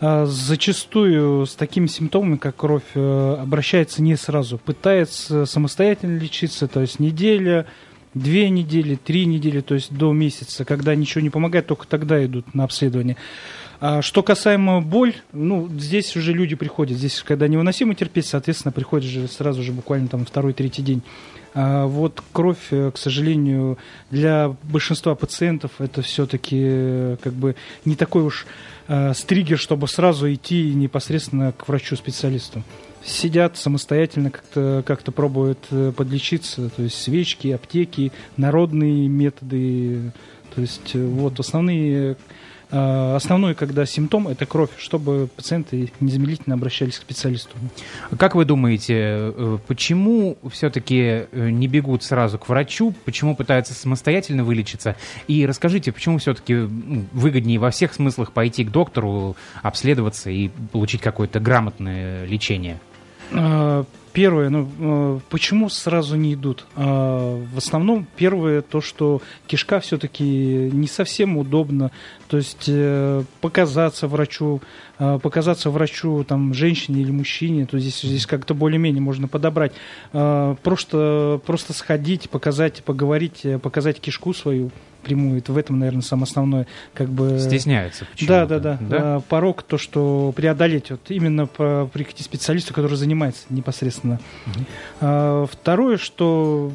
Зачастую 0.00 1.46
с 1.46 1.54
такими 1.54 1.86
симптомами, 1.86 2.36
как 2.36 2.56
кровь, 2.56 2.94
обращается 2.94 4.02
не 4.02 4.16
сразу. 4.16 4.58
Пытается 4.58 5.46
самостоятельно 5.46 6.18
лечиться, 6.18 6.68
то 6.68 6.80
есть 6.80 7.00
неделя, 7.00 7.66
две 8.14 8.48
недели, 8.48 8.96
три 8.96 9.26
недели, 9.26 9.60
то 9.60 9.74
есть 9.74 9.94
до 9.94 10.12
месяца, 10.12 10.64
когда 10.64 10.94
ничего 10.94 11.20
не 11.20 11.30
помогает, 11.30 11.66
только 11.66 11.86
тогда 11.86 12.24
идут 12.24 12.54
на 12.54 12.64
обследование. 12.64 13.16
А 13.78 14.00
что 14.00 14.22
касаемо 14.22 14.80
боль, 14.80 15.14
ну, 15.32 15.68
здесь 15.68 16.16
уже 16.16 16.32
люди 16.32 16.54
приходят, 16.54 16.96
здесь 16.96 17.22
когда 17.22 17.46
невыносимо 17.46 17.94
терпеть, 17.94 18.26
соответственно, 18.26 18.72
приходят 18.72 19.08
же 19.08 19.28
сразу 19.28 19.62
же 19.62 19.72
буквально 19.72 20.08
там 20.08 20.24
второй, 20.24 20.54
третий 20.54 20.82
день. 20.82 21.02
А 21.58 21.86
вот 21.86 22.22
кровь, 22.32 22.68
э, 22.70 22.90
к 22.90 22.98
сожалению, 22.98 23.78
для 24.10 24.54
большинства 24.62 25.14
пациентов 25.14 25.72
это 25.78 26.02
все-таки 26.02 26.58
э, 26.60 27.16
как 27.22 27.32
бы 27.32 27.56
не 27.86 27.96
такой 27.96 28.24
уж 28.24 28.46
э, 28.88 29.14
стригер, 29.14 29.58
чтобы 29.58 29.88
сразу 29.88 30.30
идти 30.32 30.74
непосредственно 30.74 31.52
к 31.52 31.66
врачу-специалисту. 31.66 32.62
Сидят 33.02 33.56
самостоятельно, 33.56 34.30
как-то 34.30 34.82
как 34.86 35.02
пробуют 35.14 35.58
э, 35.70 35.92
подлечиться, 35.96 36.68
то 36.68 36.82
есть 36.82 37.00
свечки, 37.00 37.48
аптеки, 37.48 38.12
народные 38.36 39.08
методы. 39.08 40.12
То 40.54 40.60
есть 40.60 40.94
вот 40.94 41.40
основные 41.40 42.16
основной, 42.70 43.54
когда 43.54 43.86
симптом, 43.86 44.28
это 44.28 44.46
кровь, 44.46 44.70
чтобы 44.78 45.28
пациенты 45.34 45.92
незамедлительно 46.00 46.54
обращались 46.54 46.98
к 46.98 47.02
специалисту. 47.02 47.56
Как 48.18 48.34
вы 48.34 48.44
думаете, 48.44 48.94
э, 48.96 49.58
почему 49.66 50.36
все-таки 50.50 51.26
э, 51.30 51.50
не 51.50 51.68
бегут 51.68 52.02
сразу 52.02 52.38
к 52.38 52.48
врачу, 52.48 52.92
почему 53.04 53.36
пытаются 53.36 53.74
самостоятельно 53.74 54.44
вылечиться? 54.44 54.96
И 55.28 55.46
расскажите, 55.46 55.92
почему 55.92 56.18
все-таки 56.18 56.54
выгоднее 56.54 57.58
во 57.58 57.70
всех 57.70 57.94
смыслах 57.94 58.32
пойти 58.32 58.64
к 58.64 58.70
доктору, 58.70 59.36
обследоваться 59.62 60.30
и 60.30 60.48
получить 60.72 61.00
какое-то 61.00 61.40
грамотное 61.40 62.26
лечение? 62.26 62.80
Первое, 64.16 64.48
ну, 64.48 64.66
э, 64.78 65.20
почему 65.28 65.68
сразу 65.68 66.16
не 66.16 66.32
идут? 66.32 66.64
А, 66.74 67.38
в 67.52 67.58
основном, 67.58 68.06
первое, 68.16 68.62
то, 68.62 68.80
что 68.80 69.20
кишка 69.46 69.78
все-таки 69.80 70.24
не 70.72 70.86
совсем 70.86 71.36
удобно. 71.36 71.90
То 72.26 72.38
есть 72.38 72.64
э, 72.66 73.24
показаться 73.42 74.08
врачу, 74.08 74.62
а, 74.98 75.18
показаться 75.18 75.68
врачу, 75.68 76.24
там, 76.24 76.54
женщине 76.54 77.02
или 77.02 77.10
мужчине, 77.10 77.66
то 77.66 77.78
здесь, 77.78 78.00
здесь 78.00 78.24
как-то 78.24 78.54
более-менее 78.54 79.02
можно 79.02 79.28
подобрать. 79.28 79.72
А, 80.14 80.54
просто, 80.62 81.38
просто 81.44 81.74
сходить, 81.74 82.30
показать, 82.30 82.82
поговорить, 82.84 83.44
показать 83.60 84.00
кишку 84.00 84.32
свою, 84.32 84.70
прямую. 85.06 85.38
Это 85.38 85.52
в 85.52 85.56
этом, 85.56 85.78
наверное, 85.78 86.02
самое 86.02 86.24
основное. 86.24 86.66
Как 86.92 87.08
бы... 87.08 87.38
Стесняются 87.38 88.06
Да, 88.26 88.46
да, 88.46 88.58
да, 88.58 88.78
да. 88.80 88.96
А, 89.00 89.20
порог, 89.20 89.62
то, 89.62 89.78
что 89.78 90.32
преодолеть, 90.34 90.90
вот 90.90 91.00
именно 91.08 91.46
по, 91.46 91.88
прийти 91.92 92.22
специалисту, 92.22 92.74
который 92.74 92.96
занимается 92.96 93.44
непосредственно. 93.50 94.18
Угу. 95.00 95.46
Второе, 95.52 95.96
что 95.96 96.72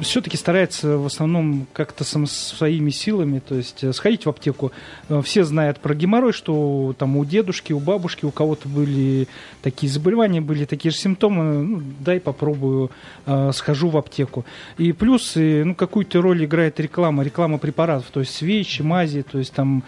все-таки 0.00 0.36
старается 0.36 0.98
в 0.98 1.06
основном 1.06 1.66
как-то 1.72 2.04
сам, 2.04 2.26
своими 2.26 2.90
силами, 2.90 3.40
то 3.40 3.54
есть 3.54 3.84
э, 3.84 3.92
сходить 3.92 4.26
в 4.26 4.28
аптеку. 4.28 4.72
Э, 5.08 5.20
все 5.22 5.44
знают 5.44 5.80
про 5.80 5.94
геморрой, 5.94 6.32
что 6.32 6.94
там 6.98 7.16
у 7.16 7.24
дедушки, 7.24 7.72
у 7.72 7.80
бабушки, 7.80 8.24
у 8.24 8.30
кого-то 8.30 8.68
были 8.68 9.28
такие 9.62 9.90
заболевания, 9.90 10.40
были 10.40 10.64
такие 10.64 10.92
же 10.92 10.98
симптомы. 10.98 11.62
Ну, 11.62 11.82
дай 12.00 12.20
попробую, 12.20 12.90
э, 13.26 13.50
схожу 13.52 13.88
в 13.88 13.96
аптеку. 13.96 14.44
И 14.78 14.92
плюс, 14.92 15.32
ну, 15.34 15.74
какую-то 15.74 16.20
роль 16.20 16.44
играет 16.44 16.80
реклама, 16.80 17.22
реклама 17.22 17.58
препаратов, 17.58 18.10
то 18.10 18.20
есть 18.20 18.34
свечи, 18.34 18.82
мази, 18.82 19.22
то 19.22 19.38
есть 19.38 19.52
там, 19.52 19.82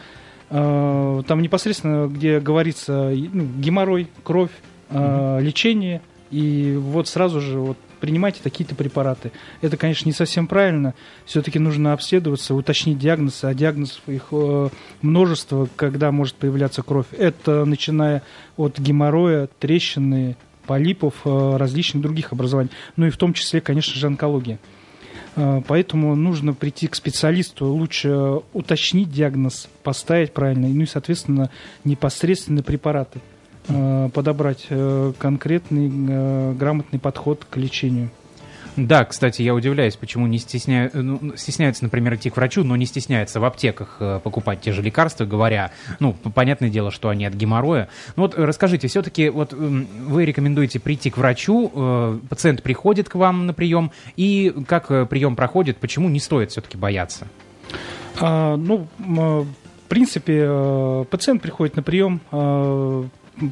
там 0.49 1.41
непосредственно, 1.41 2.09
где 2.09 2.39
говорится 2.39 3.11
ну, 3.33 3.45
геморрой, 3.57 4.09
кровь, 4.23 4.51
mm-hmm. 4.91 5.41
лечение. 5.41 6.03
И 6.31 6.77
вот 6.79 7.09
сразу 7.09 7.41
же 7.41 7.59
вот 7.59 7.79
принимайте 8.03 8.41
такие-то 8.43 8.75
препараты. 8.75 9.31
Это, 9.61 9.77
конечно, 9.77 10.09
не 10.09 10.13
совсем 10.13 10.49
правильно. 10.49 10.93
Все-таки 11.25 11.61
нужно 11.61 11.93
обследоваться, 11.93 12.53
уточнить 12.53 12.99
диагноз, 12.99 13.45
а 13.45 13.55
диагнозов 13.55 14.01
их 14.09 14.27
э, 14.33 14.69
множество, 15.03 15.69
когда 15.77 16.11
может 16.11 16.35
появляться 16.35 16.83
кровь. 16.83 17.07
Это 17.17 17.65
начиная 17.65 18.25
от 18.57 18.81
геморроя, 18.81 19.49
трещины, 19.61 20.37
полипов, 20.67 21.15
э, 21.25 21.57
различных 21.57 22.03
других 22.03 22.33
образований. 22.33 22.73
Ну 22.97 23.07
и 23.07 23.11
в 23.11 23.17
том 23.17 23.35
числе, 23.35 23.61
конечно 23.61 23.95
же, 23.95 24.09
онкология. 24.09 24.59
Э, 25.37 25.63
поэтому 25.65 26.17
нужно 26.17 26.55
прийти 26.55 26.89
к 26.89 26.97
специалисту, 26.97 27.67
лучше 27.69 28.41
уточнить 28.53 29.13
диагноз, 29.13 29.69
поставить 29.85 30.33
правильно, 30.33 30.67
ну 30.67 30.83
и, 30.83 30.87
соответственно, 30.87 31.51
непосредственно 31.85 32.65
препараты. 32.65 33.21
Э, 33.69 34.09
подобрать 34.13 34.67
э, 34.69 35.13
конкретный 35.19 35.91
э, 35.91 36.53
грамотный 36.55 36.99
подход 36.99 37.47
к 37.49 37.57
лечению. 37.57 38.11
Да, 38.75 39.05
кстати, 39.05 39.43
я 39.43 39.55
удивляюсь, 39.55 39.97
почему 39.97 40.27
не 40.27 40.39
стесня... 40.39 40.91
ну, 40.95 41.37
стесняются, 41.37 41.85
например, 41.85 42.15
идти 42.15 42.31
к 42.31 42.37
врачу, 42.37 42.65
но 42.65 42.75
не 42.75 42.87
стесняются 42.87 43.39
в 43.39 43.45
аптеках 43.45 44.01
покупать 44.25 44.63
те 44.63 44.73
же 44.73 44.81
лекарства, 44.81 45.27
говоря, 45.27 45.73
ну, 46.01 46.15
понятное 46.15 46.71
дело, 46.71 46.91
что 46.91 47.11
они 47.11 47.27
от 47.27 47.35
геморроя. 47.35 47.89
Ну 48.17 48.23
вот 48.23 48.35
расскажите, 48.35 48.89
все-таки 48.89 49.29
вот 49.29 49.53
вы 49.53 50.25
рекомендуете 50.25 50.81
прийти 50.81 51.11
к 51.11 51.19
врачу, 51.19 52.19
пациент 52.31 52.63
приходит 52.63 53.11
к 53.11 53.15
вам 53.17 53.45
на 53.45 53.53
прием, 53.53 53.93
и 54.17 54.55
как 54.67 54.87
прием 55.11 55.37
проходит, 55.37 55.77
почему 55.77 56.09
не 56.09 56.19
стоит 56.19 56.53
все-таки 56.53 56.79
бояться? 56.79 57.29
А, 58.21 58.57
ну, 58.57 58.89
в 58.99 59.47
принципе, 59.89 61.05
пациент 61.11 61.43
приходит 61.43 61.77
на 61.77 61.83
прием, 61.83 62.23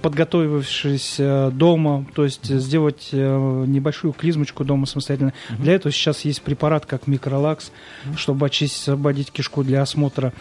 подготовившись 0.03 1.17
э, 1.19 1.51
дома, 1.53 2.05
то 2.15 2.25
есть 2.25 2.47
сделать 2.47 3.09
э, 3.13 3.65
небольшую 3.67 4.13
клизмочку 4.13 4.65
дома 4.65 4.87
самостоятельно. 4.87 5.33
Для 5.59 5.75
этого 5.75 5.93
сейчас 5.93 6.25
есть 6.25 6.43
препарат, 6.43 6.87
как 6.87 7.07
микролакс, 7.07 7.73
чтобы 8.17 8.47
очистить, 8.47 8.83
освободить 8.83 9.33
кишку 9.33 9.65
для 9.65 9.83
осмотра. 9.83 10.33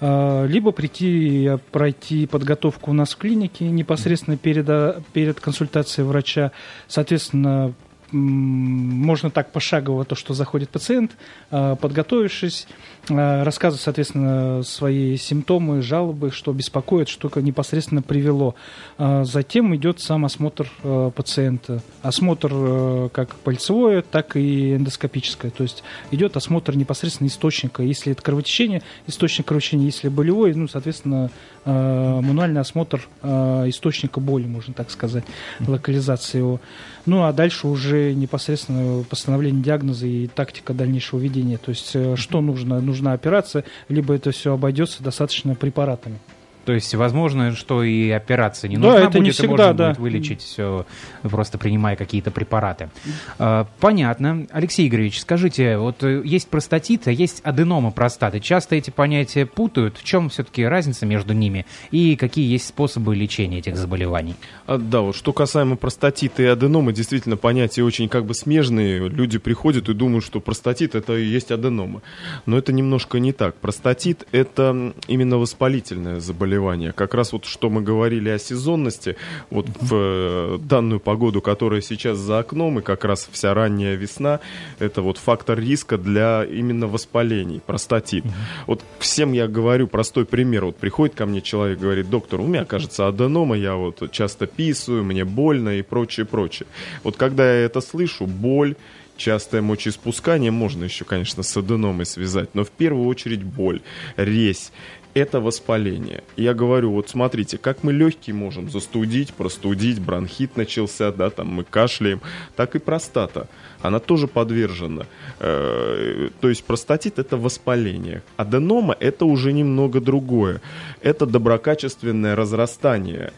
Э, 0.00 0.46
Либо 0.48 0.72
прийти 0.72 1.44
и 1.44 1.58
пройти 1.70 2.26
подготовку 2.26 2.90
у 2.90 2.94
нас 2.94 3.12
в 3.12 3.16
клинике 3.18 3.68
непосредственно 3.68 4.36
перед, 4.36 4.66
перед 5.12 5.40
консультацией 5.40 6.06
врача. 6.06 6.52
Соответственно, 6.88 7.74
можно 8.12 9.30
так 9.30 9.52
пошагово 9.52 10.04
то, 10.04 10.14
что 10.14 10.32
заходит 10.32 10.70
пациент, 10.70 11.16
подготовившись, 11.50 12.68
рассказывать, 13.08 13.82
соответственно, 13.82 14.62
свои 14.62 15.16
симптомы, 15.16 15.82
жалобы, 15.82 16.30
что 16.30 16.52
беспокоит, 16.52 17.08
что 17.08 17.30
непосредственно 17.40 18.02
привело. 18.02 18.54
А 18.98 19.24
Затем 19.24 19.74
идет 19.76 20.00
сам 20.00 20.24
осмотр 20.24 20.70
э, 20.82 21.10
пациента. 21.14 21.82
Осмотр 22.02 22.50
э, 22.52 23.08
как 23.12 23.34
пальцевое, 23.36 24.02
так 24.02 24.36
и 24.36 24.76
эндоскопическое. 24.76 25.50
То 25.50 25.62
есть 25.62 25.82
идет 26.10 26.36
осмотр 26.36 26.76
непосредственно 26.76 27.28
источника. 27.28 27.82
Если 27.82 28.12
это 28.12 28.22
кровотечение, 28.22 28.82
источник 29.06 29.46
кровотечения, 29.46 29.86
если 29.86 30.08
болевой, 30.08 30.54
ну, 30.54 30.68
соответственно, 30.68 31.30
э, 31.64 31.70
мануальный 31.70 32.60
осмотр 32.60 33.08
э, 33.22 33.64
источника 33.68 34.20
боли, 34.20 34.46
можно 34.46 34.72
так 34.74 34.90
сказать, 34.90 35.24
локализация 35.60 36.38
его. 36.40 36.60
Ну, 37.06 37.22
а 37.22 37.32
дальше 37.32 37.68
уже 37.68 38.12
непосредственно 38.14 39.04
постановление 39.04 39.62
диагноза 39.62 40.06
и 40.06 40.26
тактика 40.26 40.74
дальнейшего 40.74 41.20
ведения. 41.20 41.56
То 41.56 41.70
есть, 41.70 41.92
э, 41.94 42.16
что 42.16 42.40
нужно? 42.40 42.80
Нужна 42.80 43.12
операция, 43.12 43.64
либо 43.88 44.14
это 44.14 44.32
все 44.32 44.52
обойдется 44.52 45.04
достаточно 45.04 45.54
препаратами. 45.54 46.18
То 46.66 46.72
есть, 46.72 46.92
возможно, 46.96 47.54
что 47.54 47.84
и 47.84 48.10
операция 48.10 48.68
не 48.68 48.76
Да, 48.76 48.88
нужна 48.88 49.06
это 49.06 49.18
не 49.20 49.26
будет, 49.26 49.28
и 49.28 49.32
всегда, 49.38 49.50
можно 49.50 49.74
да. 49.74 49.88
будет 49.90 49.98
вылечить 49.98 50.42
все, 50.42 50.84
просто 51.22 51.58
принимая 51.58 51.94
какие-то 51.94 52.32
препараты. 52.32 52.90
А, 53.38 53.68
Понятно. 53.78 54.48
Алексей 54.50 54.88
Игоревич, 54.88 55.20
скажите, 55.20 55.78
вот 55.78 56.02
э, 56.02 56.22
есть 56.24 56.48
простатит, 56.48 57.06
а 57.06 57.12
есть 57.12 57.40
аденома 57.44 57.92
простаты. 57.92 58.40
Часто 58.40 58.74
эти 58.74 58.90
понятия 58.90 59.46
путают. 59.46 59.96
В 59.96 60.02
чем 60.02 60.28
все-таки 60.28 60.64
разница 60.64 61.06
между 61.06 61.34
ними? 61.34 61.66
И 61.92 62.16
какие 62.16 62.50
есть 62.50 62.66
способы 62.66 63.14
лечения 63.14 63.60
этих 63.60 63.76
заболеваний? 63.76 64.34
А, 64.66 64.76
да, 64.76 65.02
вот 65.02 65.14
что 65.14 65.32
касаемо 65.32 65.76
простатита 65.76 66.42
и 66.42 66.46
аденомы, 66.46 66.92
действительно 66.92 67.36
понятия 67.36 67.84
очень 67.84 68.08
как 68.08 68.24
бы 68.24 68.34
смежные. 68.34 69.08
Люди 69.08 69.38
приходят 69.38 69.88
и 69.88 69.94
думают, 69.94 70.24
что 70.24 70.40
простатит 70.40 70.96
это 70.96 71.16
и 71.16 71.24
есть 71.24 71.52
аденома. 71.52 72.02
Но 72.44 72.58
это 72.58 72.72
немножко 72.72 73.20
не 73.20 73.32
так. 73.32 73.54
Простатит 73.54 74.26
это 74.32 74.92
именно 75.06 75.38
воспалительное 75.38 76.18
заболевание. 76.18 76.55
Как 76.92 77.14
раз 77.14 77.32
вот 77.32 77.44
что 77.44 77.70
мы 77.70 77.82
говорили 77.82 78.28
о 78.28 78.38
сезонности, 78.38 79.16
вот 79.50 79.66
в 79.80 79.94
э, 79.94 80.58
данную 80.60 81.00
погоду, 81.00 81.40
которая 81.40 81.80
сейчас 81.80 82.18
за 82.18 82.38
окном, 82.38 82.78
и 82.78 82.82
как 82.82 83.04
раз 83.04 83.28
вся 83.30 83.54
ранняя 83.54 83.94
весна, 83.94 84.40
это 84.78 85.02
вот 85.02 85.18
фактор 85.18 85.58
риска 85.58 85.98
для 85.98 86.44
именно 86.44 86.86
воспалений, 86.86 87.60
простатит. 87.64 88.24
Вот 88.66 88.82
всем 88.98 89.32
я 89.32 89.48
говорю 89.48 89.86
простой 89.88 90.24
пример. 90.24 90.66
Вот 90.66 90.76
приходит 90.76 91.14
ко 91.14 91.26
мне 91.26 91.40
человек, 91.40 91.78
говорит, 91.78 92.10
доктор, 92.10 92.40
у 92.40 92.46
меня, 92.46 92.64
кажется, 92.64 93.06
аденома, 93.06 93.56
я 93.56 93.74
вот 93.74 94.10
часто 94.10 94.46
писаю, 94.46 95.04
мне 95.04 95.24
больно 95.24 95.78
и 95.78 95.82
прочее, 95.82 96.26
прочее. 96.26 96.66
Вот 97.02 97.16
когда 97.16 97.44
я 97.44 97.64
это 97.64 97.80
слышу, 97.80 98.26
боль, 98.26 98.76
частое 99.16 99.62
мочеиспускание, 99.62 100.50
можно 100.50 100.84
еще, 100.84 101.04
конечно, 101.04 101.42
с 101.42 101.56
аденомой 101.56 102.06
связать, 102.06 102.50
но 102.54 102.64
в 102.64 102.70
первую 102.70 103.06
очередь 103.06 103.42
боль, 103.42 103.80
резь, 104.16 104.70
это 105.16 105.40
воспаление. 105.40 106.22
Я 106.36 106.52
говорю, 106.52 106.92
вот 106.92 107.08
смотрите, 107.08 107.56
как 107.56 107.82
мы 107.82 107.94
легкие 107.94 108.34
можем 108.34 108.68
застудить, 108.70 109.32
простудить, 109.32 109.98
бронхит 109.98 110.58
начался, 110.58 111.10
да, 111.10 111.30
там 111.30 111.48
мы 111.48 111.64
кашляем, 111.64 112.20
так 112.54 112.76
и 112.76 112.78
простата. 112.78 113.48
Она 113.80 113.98
тоже 113.98 114.28
подвержена. 114.28 115.06
Э, 115.40 116.28
То 116.40 116.48
есть 116.50 116.64
простатит 116.64 117.18
это 117.18 117.38
воспаление. 117.38 118.22
Аденома 118.36 118.94
это 119.00 119.24
уже 119.24 119.52
немного 119.52 120.02
другое. 120.02 120.60
Это 121.00 121.24
доброкачественное 121.24 122.36
разрастание 122.36 123.32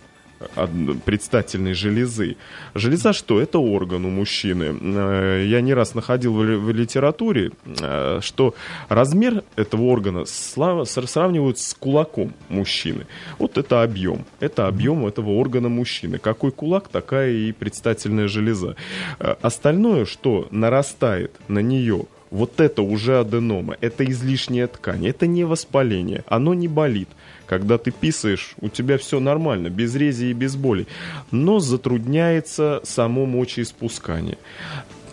предстательной 1.05 1.75
железы. 1.75 2.37
Железа 2.75 3.13
что? 3.13 3.41
Это 3.41 3.59
орган 3.59 4.05
у 4.05 4.11
мужчины. 4.11 4.77
Э, 4.81 5.45
Я 5.47 5.61
не 5.61 5.75
раз 5.75 5.95
находил 5.95 6.35
в 6.35 6.45
ли- 6.45 6.57
в 6.57 6.71
литературе, 6.71 7.51
э, 7.81 8.21
что 8.23 8.55
размер 8.89 9.43
этого 9.57 9.83
органа 9.83 10.25
сравнивают 10.27 11.59
с 11.59 11.75
кулаком 11.75 12.33
мужчины. 12.49 13.07
Вот 13.39 13.59
это 13.59 13.83
объем. 13.83 14.25
Это 14.41 14.67
объем 14.67 15.07
этого 15.07 15.31
органа 15.31 15.69
мужчины. 15.69 16.19
Какой 16.19 16.51
кулак, 16.53 16.89
такая 16.89 17.31
и 17.33 17.53
предстательная 17.53 18.29
железа. 18.29 18.77
Э, 19.19 19.35
Остальное, 19.43 20.05
что 20.05 20.47
нарастает 20.51 21.33
на 21.49 21.61
нее, 21.61 22.05
вот 22.31 22.61
это 22.61 22.83
уже 22.83 23.19
аденома, 23.21 23.77
это 23.81 24.05
излишняя 24.05 24.67
ткань, 24.67 25.07
это 25.07 25.27
не 25.27 25.45
воспаление, 25.45 26.25
оно 26.27 26.53
не 26.55 26.69
болит. 26.69 27.09
Когда 27.49 27.79
ты 27.79 27.91
писаешь, 27.91 28.55
у 28.61 28.69
тебя 28.69 28.99
все 28.99 29.21
нормально, 29.21 29.71
без 29.71 29.95
рези 29.95 30.27
и 30.27 30.33
без 30.35 30.55
боли. 30.55 30.87
Но 31.31 31.61
затрудняется 31.61 32.81
само 32.85 33.25
мочеиспускание. 33.25 34.37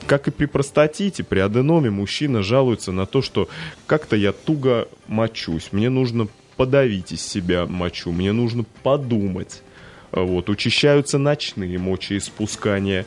Как 0.06 0.28
и 0.28 0.32
при 0.32 0.46
простатите, 0.46 1.24
при 1.24 1.40
аденоме 1.40 1.90
мужчина 1.90 2.44
жалуется 2.44 2.92
на 2.92 3.06
то, 3.06 3.22
что 3.22 3.48
как-то 3.88 4.18
я 4.18 4.34
туго 4.34 4.90
мочусь, 5.08 5.70
мне 5.72 5.90
нужно 5.90 6.28
подавить 6.58 7.14
из 7.14 7.26
себя 7.26 7.66
мочу, 7.66 8.12
мне 8.12 8.34
нужно 8.34 8.66
подумать. 8.84 9.64
Вот, 10.12 10.50
учащаются 10.50 11.18
ночные 11.18 11.78
мочеиспускания. 11.80 13.06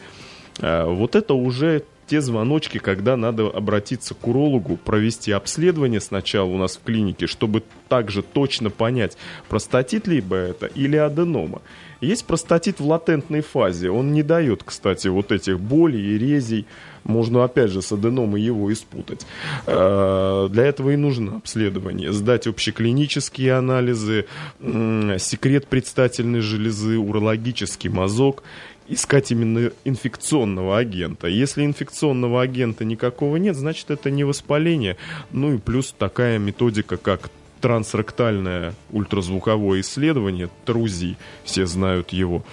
А, 0.59 0.87
Вот 0.87 1.15
это 1.15 1.35
уже 1.35 1.85
те 2.09 2.21
звоночки, 2.21 2.79
когда 2.79 3.17
надо 3.17 3.49
обратиться 3.49 4.15
к 4.15 4.27
урологу, 4.27 4.77
провести 4.77 5.31
обследование 5.31 6.01
сначала 6.01 6.49
у 6.49 6.57
нас 6.57 6.77
в 6.77 6.83
клинике, 6.83 7.27
чтобы 7.27 7.63
также 7.89 8.23
точно 8.23 8.71
понять, 8.71 9.17
простатит 9.49 10.07
либо 10.07 10.37
это 10.37 10.67
или 10.67 10.97
аденома. 10.97 11.61
Есть 12.01 12.27
простатит 12.27 12.81
в 12.81 12.87
латентной 12.87 13.41
фазе. 13.41 13.91
Он 13.91 14.13
не 14.13 14.23
дает, 14.23 14.63
кстати, 14.65 15.09
вот 15.09 15.33
этих 15.33 15.59
болей 15.61 16.15
и 16.15 16.19
резей. 16.19 16.67
Можно, 17.05 17.43
опять 17.43 17.71
же, 17.71 17.83
с 17.83 17.91
аденомой 17.91 18.41
его 18.41 18.73
испутать. 18.73 19.27
Э, 19.67 20.49
Для 20.51 20.67
этого 20.67 20.91
и 20.91 20.97
нужно 20.97 21.37
обследование. 21.37 22.13
Сдать 22.13 22.47
общеклинические 22.47 23.55
анализы, 23.55 24.27
секрет 24.61 25.67
предстательной 25.67 26.41
железы, 26.41 26.99
урологический 26.99 27.91
мазок 27.91 28.43
искать 28.89 29.31
именно 29.31 29.71
инфекционного 29.85 30.79
агента. 30.79 31.27
Если 31.27 31.65
инфекционного 31.65 32.43
агента 32.43 32.85
никакого 32.85 33.37
нет, 33.37 33.57
значит 33.57 33.91
это 33.91 34.11
не 34.11 34.25
воспаление. 34.25 34.97
Ну 35.31 35.55
и 35.55 35.59
плюс 35.59 35.95
такая 35.97 36.39
методика, 36.39 36.97
как 36.97 37.31
трансректальное 37.61 38.75
ультразвуковое 38.91 39.81
исследование, 39.81 40.49
ТРУЗИ, 40.65 41.17
все 41.45 41.67
знают 41.67 42.11
его, 42.11 42.45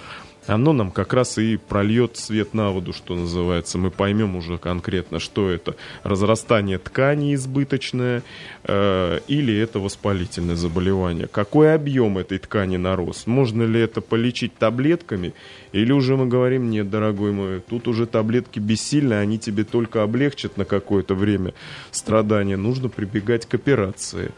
оно 0.46 0.72
нам 0.72 0.90
как 0.90 1.12
раз 1.12 1.38
и 1.38 1.56
прольет 1.56 2.16
свет 2.16 2.54
на 2.54 2.70
воду, 2.70 2.92
что 2.92 3.14
называется. 3.14 3.78
Мы 3.78 3.90
поймем 3.90 4.36
уже 4.36 4.58
конкретно, 4.58 5.18
что 5.18 5.50
это 5.50 5.76
разрастание 6.02 6.78
ткани 6.78 7.34
избыточное 7.34 8.22
э, 8.64 9.20
или 9.28 9.56
это 9.56 9.78
воспалительное 9.78 10.56
заболевание. 10.56 11.26
Какой 11.26 11.74
объем 11.74 12.18
этой 12.18 12.38
ткани 12.38 12.76
нарос? 12.76 13.26
Можно 13.26 13.64
ли 13.64 13.80
это 13.80 14.00
полечить 14.00 14.56
таблетками? 14.56 15.34
Или 15.72 15.92
уже 15.92 16.16
мы 16.16 16.26
говорим, 16.26 16.70
нет, 16.70 16.88
дорогой 16.90 17.32
мой, 17.32 17.60
тут 17.60 17.88
уже 17.88 18.06
таблетки 18.06 18.58
бессильны, 18.58 19.14
они 19.14 19.38
тебе 19.38 19.64
только 19.64 20.02
облегчат 20.02 20.56
на 20.56 20.64
какое-то 20.64 21.14
время 21.14 21.54
страдания. 21.90 22.56
Нужно 22.56 22.88
прибегать 22.88 23.46
к 23.46 23.54
операции. 23.54 24.32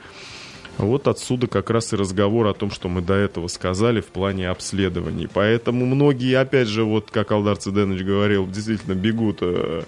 Вот 0.79 1.09
отсюда 1.09 1.49
как 1.49 1.71
раз 1.71 1.93
и 1.93 1.97
разговор 1.97 2.47
о 2.47 2.55
том, 2.55 2.71
что 2.71 2.89
мы 2.89 3.03
до 3.03 3.15
этого 3.15 3.49
сказали 3.49 4.01
в 4.01 4.07
плане 4.07 4.49
обследований. 4.49 5.29
Поэтому 5.33 5.85
многие, 5.87 6.39
опять 6.39 6.69
же, 6.69 6.85
вот 6.85 7.11
как 7.11 7.33
Алдар 7.33 7.57
Циденович 7.57 8.05
говорил, 8.05 8.47
действительно 8.47 8.95
бегут 8.95 9.39
э, 9.41 9.83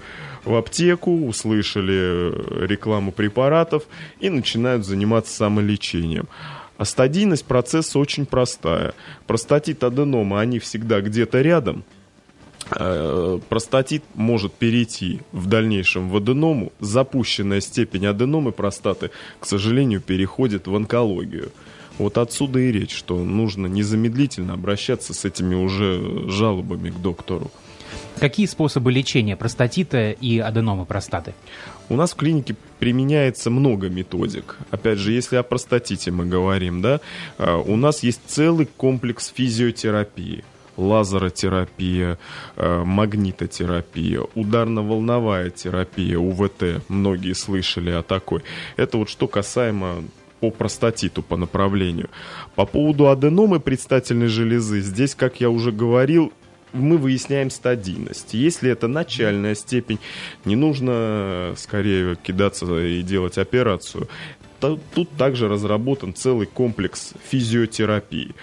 в 0.45 0.55
аптеку, 0.55 1.27
услышали 1.27 1.95
э, 1.95 2.67
рекламу 2.67 3.13
препаратов 3.13 3.85
и 4.19 4.31
начинают 4.31 4.85
заниматься 4.85 5.33
самолечением. 5.33 6.29
А 6.77 6.85
стадийность 6.85 7.45
процесса 7.45 7.99
очень 7.99 8.27
простая. 8.27 8.95
Простатит 9.29 9.85
аденома, 9.85 10.41
они 10.41 10.59
всегда 10.59 11.01
где-то 11.03 11.41
рядом. 11.41 11.85
Э, 12.77 13.39
Простатит 13.49 14.03
может 14.15 14.53
перейти 14.53 15.21
в 15.33 15.47
дальнейшем 15.47 16.09
в 16.09 16.17
аденому. 16.17 16.73
Запущенная 16.81 17.61
степень 17.61 18.07
аденомы 18.07 18.53
простаты, 18.53 19.11
к 19.39 19.47
сожалению, 19.47 20.01
переходит 20.01 20.67
в 20.67 20.75
онкологию. 20.75 21.53
Вот 21.99 22.17
отсюда 22.19 22.61
и 22.61 22.73
речь, 22.73 22.95
что 22.95 23.17
нужно 23.19 23.67
незамедлительно 23.67 24.55
обращаться 24.55 25.13
с 25.13 25.25
этими 25.25 25.55
уже 25.55 26.29
жалобами 26.31 26.91
к 26.91 26.97
доктору. 26.97 27.51
Какие 28.19 28.47
способы 28.47 28.93
лечения 28.93 29.37
простатита 29.37 30.11
и 30.11 30.39
аденомы 30.39 30.87
простаты? 30.87 31.35
У 31.89 31.97
нас 31.97 32.13
в 32.13 32.17
клинике 32.17 32.55
применяется 32.79 33.51
много 33.51 33.89
методик. 33.89 34.59
Опять 34.71 34.99
же, 34.99 35.13
если 35.13 35.37
о 35.37 35.43
простатите 35.43 36.11
мы 36.11 36.27
говорим, 36.27 36.83
да, 36.83 37.01
э, 37.39 37.55
у 37.55 37.77
нас 37.77 38.03
есть 38.03 38.21
целый 38.27 38.67
комплекс 38.77 39.33
физиотерапии 39.35 40.45
лазеротерапия, 40.81 42.19
э, 42.57 42.83
магнитотерапия, 42.85 44.23
ударно-волновая 44.35 45.51
терапия, 45.51 46.19
УВТ, 46.19 46.83
многие 46.89 47.35
слышали 47.35 47.91
о 47.91 48.03
такой. 48.03 48.43
Это 48.77 48.99
вот 48.99 49.09
что 49.09 49.29
касаемо 49.29 50.03
по 50.41 50.51
простатиту, 50.51 51.23
по 51.23 51.37
направлению. 51.37 52.09
По 52.55 52.65
поводу 52.65 53.09
аденомы 53.09 53.61
предстательной 53.61 54.29
железы, 54.29 54.81
здесь, 54.81 55.15
как 55.15 55.41
я 55.41 55.51
уже 55.51 55.71
говорил, 55.71 56.33
мы 56.73 56.99
выясняем 56.99 57.51
стадийность. 57.51 58.35
Если 58.35 58.71
это 58.71 58.89
начальная 58.89 59.55
степень, 59.55 59.99
не 60.45 60.57
нужно 60.57 61.55
скорее 61.57 62.17
кидаться 62.17 62.67
и 62.79 63.03
делать 63.03 63.39
операцию. 63.39 64.09
Тут 64.95 65.11
также 65.17 65.49
разработан 65.49 66.15
целый 66.15 66.47
комплекс 66.47 67.15
физиотерапии. 67.29 68.35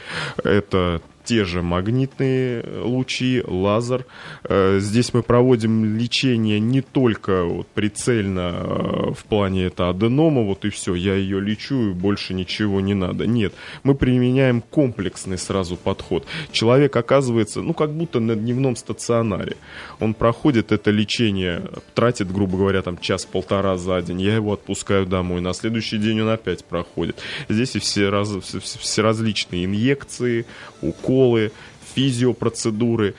Это 0.44 1.02
те 1.28 1.44
же 1.44 1.62
магнитные 1.62 2.64
лучи, 2.84 3.44
лазер. 3.46 4.06
Э, 4.46 4.80
здесь 4.80 5.14
мы 5.14 5.24
проводим 5.24 5.98
лечение 5.98 6.62
не 6.62 6.82
только 6.82 7.44
вот 7.44 7.68
прицельно 7.68 8.54
э, 8.54 9.12
в 9.12 9.26
плане 9.26 9.66
это 9.66 9.90
аденома, 9.90 10.44
вот 10.44 10.64
и 10.64 10.70
все, 10.70 10.96
я 10.96 11.16
ее 11.16 11.42
лечу, 11.42 11.90
и 11.90 11.94
больше 11.94 12.34
ничего 12.34 12.80
не 12.80 12.94
надо. 12.94 13.28
Нет, 13.28 13.54
мы 13.84 13.94
применяем 13.94 14.62
комплексный 14.62 15.38
сразу 15.38 15.76
подход. 15.76 16.26
Человек 16.54 16.96
оказывается, 16.96 17.62
ну, 17.62 17.74
как 17.74 17.92
будто 17.92 18.22
на 18.22 18.38
дневном 18.38 18.78
стационаре. 18.78 19.58
Он 20.00 20.14
проходит 20.14 20.72
это 20.72 20.92
лечение, 20.92 21.62
тратит, 21.94 22.32
грубо 22.32 22.58
говоря, 22.58 22.82
там 22.82 22.98
час-полтора 22.98 23.76
за 23.76 24.02
день. 24.02 24.22
Я 24.22 24.36
его 24.36 24.54
отпускаю 24.54 25.06
домой. 25.06 25.42
На 25.42 25.52
следующий 25.52 25.98
день 25.98 26.22
он 26.22 26.30
опять 26.30 26.64
проходит. 26.64 27.22
Здесь 27.50 27.76
и 27.76 27.80
все, 27.80 28.08
раз, 28.10 28.30
все, 28.44 28.60
все 28.62 29.02
различные 29.02 29.66
инъекции, 29.66 30.46
уколы, 30.82 31.17
уколы, 31.18 31.52
физиопроцедуры, 31.96 33.16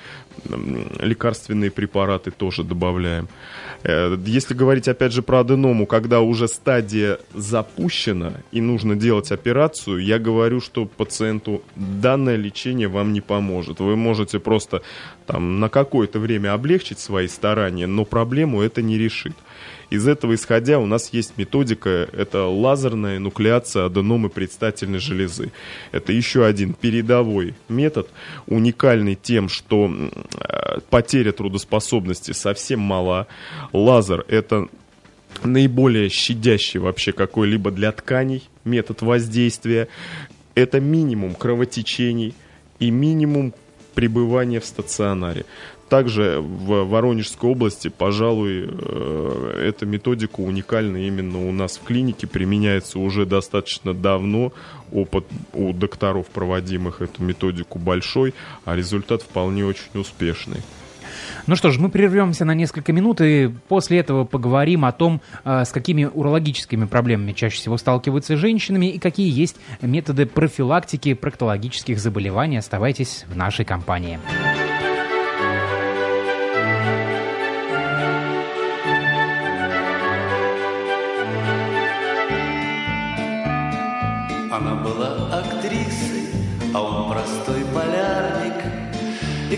лекарственные 1.00 1.70
препараты 1.70 2.30
тоже 2.30 2.62
добавляем. 2.62 3.28
Э, 3.82 4.16
если 4.24 4.54
говорить 4.54 4.87
опять 4.87 5.12
же 5.12 5.22
про 5.22 5.40
аденому, 5.40 5.87
когда 5.87 6.20
уже 6.20 6.46
стадия 6.46 7.18
запущена 7.34 8.34
и 8.52 8.61
нужно 8.61 8.94
делать 8.94 9.32
операцию, 9.32 9.98
я 9.98 10.18
говорю, 10.20 10.61
что 10.61 10.87
пациенту 10.87 11.62
данное 11.74 12.37
лечение 12.37 12.87
вам 12.87 13.12
не 13.12 13.20
поможет. 13.20 13.80
Вы 13.80 13.96
можете 13.96 14.38
просто 14.38 14.82
там, 15.26 15.58
на 15.58 15.68
какое-то 15.68 16.20
время 16.20 16.54
облегчить 16.54 17.00
свои 17.00 17.26
старания, 17.26 17.88
но 17.88 18.04
проблему 18.04 18.62
это 18.62 18.80
не 18.80 18.96
решит. 18.96 19.34
Из 19.90 20.07
этого 20.07 20.35
исходя 20.35 20.79
у 20.79 20.87
нас 20.87 21.11
есть 21.12 21.38
методика, 21.38 22.09
это 22.12 22.44
лазерная 22.44 23.18
нуклеация 23.18 23.87
аденомы 23.87 24.29
предстательной 24.29 24.98
железы. 24.98 25.51
Это 25.92 26.12
еще 26.12 26.44
один 26.44 26.74
передовой 26.74 27.55
метод, 27.68 28.09
уникальный 28.46 29.14
тем, 29.14 29.48
что 29.48 29.90
э, 29.90 30.81
потеря 30.90 31.33
трудоспособности 31.33 32.33
совсем 32.33 32.81
мала. 32.81 33.27
Лазер– 33.72 34.24
это 34.29 34.68
наиболее 35.42 36.11
щадящий 36.11 36.81
вообще 36.81 37.12
какой-либо 37.12 37.70
для 37.70 37.92
тканей 37.92 38.48
метод 38.64 39.01
воздействия. 39.03 39.88
Это 40.55 40.81
минимум 40.81 41.35
кровотечений 41.35 42.35
и 42.79 42.90
минимум 42.90 43.55
пребывания 43.94 44.61
в 44.61 44.64
стационаре. 44.64 45.44
Также 45.88 46.40
в 46.40 46.85
Воронежской 46.85 47.51
области, 47.51 47.88
пожалуй, 47.88 48.68
э, 48.68 49.62
эта 49.68 49.87
методика 49.87 50.40
уникальна 50.40 50.98
именно 50.98 51.48
у 51.48 51.53
нас 51.53 51.79
в 51.79 51.85
клинике, 51.85 52.27
применяется 52.27 52.98
уже 52.98 53.24
достаточно 53.24 53.94
давно, 53.94 54.53
опыт 54.92 55.24
у 55.55 55.72
докторов, 55.72 56.27
проводимых 56.27 57.01
эту 57.01 57.22
методику 57.22 57.79
большой, 57.79 58.35
а 58.66 58.77
результат 58.77 59.22
вполне 59.22 59.64
очень 59.64 59.98
успешный. 59.98 60.61
Ну 61.46 61.57
что 61.57 61.70
ж, 61.70 61.79
мы 61.79 61.88
прервемся 61.88 62.44
на 62.44 62.53
несколько 62.53 62.92
минут 62.92 63.22
и 63.22 63.51
после 63.68 64.01
этого 64.01 64.24
поговорим 64.24 64.85
о 64.85 64.92
том, 64.92 65.22
э, 65.44 65.64
с 65.64 65.70
какими 65.70 66.05
урологическими 66.05 66.85
проблемами 66.85 67.33
чаще 67.33 67.57
всего 67.57 67.79
сталкиваются 67.79 68.37
женщинами 68.37 68.87
и 68.87 68.98
какие 68.98 69.31
есть 69.33 69.57
методы 69.81 70.27
профилактики 70.27 71.14
проктологических 71.14 71.98
заболеваний. 71.98 72.59
Оставайтесь 72.59 73.24
в 73.27 73.37
нашей 73.37 73.64
компании. 73.64 74.18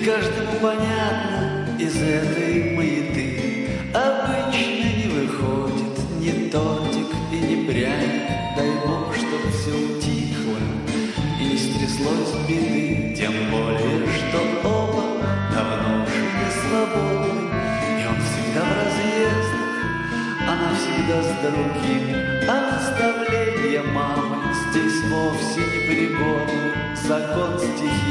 Каждому 0.04 0.52
понятно 0.62 1.76
из 1.78 1.96
этой 1.96 2.74
маяты 2.74 3.68
Обычно 3.92 4.88
не 4.96 5.08
выходит 5.08 5.98
ни 6.20 6.48
тортик 6.48 7.08
и 7.32 7.36
ни 7.36 7.66
пряник 7.66 8.28
Дай 8.56 8.70
бог, 8.86 9.14
чтоб 9.14 9.40
все 9.52 9.70
утихло 9.70 10.58
и 11.38 11.44
не 11.44 11.56
стряслось 11.56 12.34
беды. 12.48 13.14
Тем 13.16 13.32
более, 13.50 14.06
что 14.06 14.68
оба 14.68 15.02
давно 15.52 16.04
уже 16.04 16.50
свободны 16.60 17.50
И 17.98 18.06
он 18.06 18.16
всегда 18.22 18.62
в 18.64 18.72
разъездах, 18.78 19.70
она 20.48 20.70
всегда 20.74 21.22
с 21.22 21.30
другим 21.42 22.16
А 22.48 22.72
наставления 22.72 23.82
мамы 23.82 24.36
здесь 24.70 25.02
вовсе 25.10 25.60
не 25.60 25.86
пригодны. 25.86 26.96
Закон 26.96 27.50
бедствий 27.80 28.09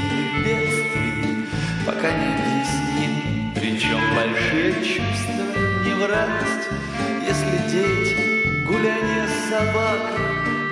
пока 1.99 2.11
не 2.13 2.27
объясним 2.33 3.53
Причем 3.55 3.99
большие 4.15 4.73
чувства 4.75 5.43
не 5.83 5.93
в 5.93 6.09
радость 6.09 6.69
Если 7.27 7.69
дети, 7.69 8.65
гуляние 8.65 9.27
с 9.27 9.49
собакой 9.49 10.21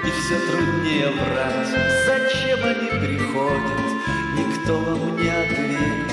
И 0.06 0.12
все 0.12 0.40
труднее 0.48 1.12
врать. 1.12 1.68
Зачем 2.06 2.60
они 2.64 2.88
приходят, 3.06 3.88
никто 4.38 4.80
вам 4.80 5.18
не 5.18 5.30
ответит. 5.30 6.12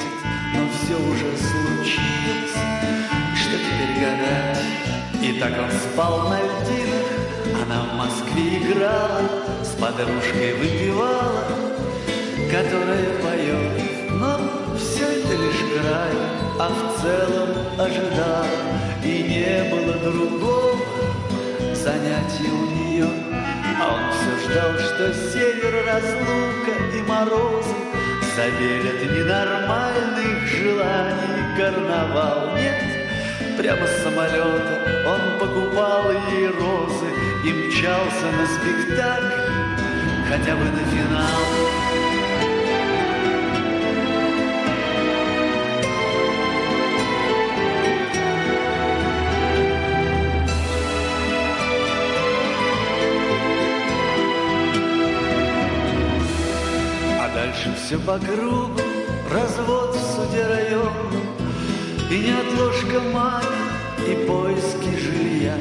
Но 0.54 0.68
все 0.70 0.96
уже 0.96 1.36
случилось, 1.36 2.58
что 3.36 3.56
теперь 3.56 4.00
гадать. 4.00 4.64
И 5.22 5.38
так 5.38 5.52
он 5.52 5.70
спал 5.70 6.28
на 6.28 6.38
льдинах 6.38 7.62
Она 7.62 7.82
в 7.82 7.94
Москве 7.94 8.58
играла 8.58 9.22
С 9.62 9.68
подружкой 9.80 10.52
выпивала 10.54 11.44
Которая 12.50 13.08
поет 13.22 13.93
лишь 15.44 15.64
край 15.72 16.14
А 16.58 16.68
в 16.68 17.00
целом 17.00 17.50
ожидала 17.78 18.46
И 19.02 19.22
не 19.22 19.70
было 19.70 19.94
другого 19.94 20.78
занятия 21.84 22.50
у 22.50 22.66
нее. 22.74 23.08
А 23.78 23.94
он 23.94 24.00
все 24.10 24.48
ждал, 24.48 24.72
что 24.78 25.12
север, 25.12 25.84
разлука 25.84 26.72
и 26.96 27.02
морозы 27.02 27.74
Забелят 28.34 29.02
ненормальных 29.02 30.46
желаний. 30.48 31.34
Карнавал 31.56 32.56
Нет, 32.56 33.58
прямо 33.58 33.86
с 33.86 34.02
самолета 34.02 35.04
он 35.06 35.38
покупал 35.38 36.10
ей 36.30 36.48
розы 36.48 37.10
И 37.44 37.52
мчался 37.52 38.26
на 38.32 38.46
спектакль, 38.46 39.52
хотя 40.28 40.56
бы 40.56 40.64
на 40.64 40.84
финал 40.90 41.73
по 58.06 58.18
кругу, 58.18 58.80
развод 59.32 59.96
в 59.96 60.00
суде 60.00 60.46
районном 60.46 61.26
И 62.10 62.18
неотложка 62.18 63.00
маме, 63.12 63.46
и 64.06 64.26
поиски 64.26 64.96
жилья. 64.98 65.56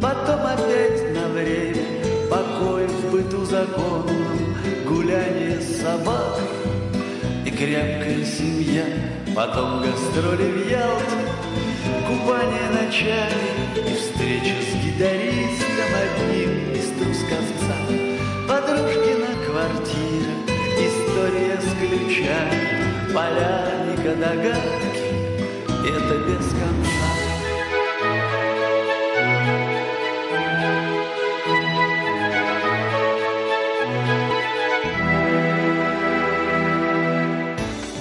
Потом 0.00 0.40
опять 0.46 1.14
на 1.14 1.28
время 1.28 1.84
покой 2.30 2.86
в 2.86 3.10
быту 3.10 3.44
законном 3.44 4.56
гуляние 4.86 5.60
собак 5.60 6.40
И 7.44 7.50
крепкая 7.50 8.24
семья, 8.24 8.84
потом 9.34 9.82
гастроли 9.82 10.50
в 10.50 10.70
Ялту 10.70 11.16
Купание 12.06 12.70
ночами 12.70 13.66
и 13.76 13.94
встреча 13.94 14.54
с 14.62 14.84
гитаристом 14.84 15.90
одним 15.94 16.72
из 16.72 16.86
Трусковца 16.98 17.76
Подружкина 18.48 19.28
квартира, 19.44 20.55
история 21.16 21.58
с 21.58 21.72
ключами 21.78 23.14
Полярника 23.14 24.14
догадки, 24.16 25.14
это 25.82 26.18
без 26.28 26.46
конца 26.50 26.90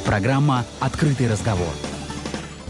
Программа 0.06 0.66
«Открытый 0.82 1.30
разговор». 1.30 1.95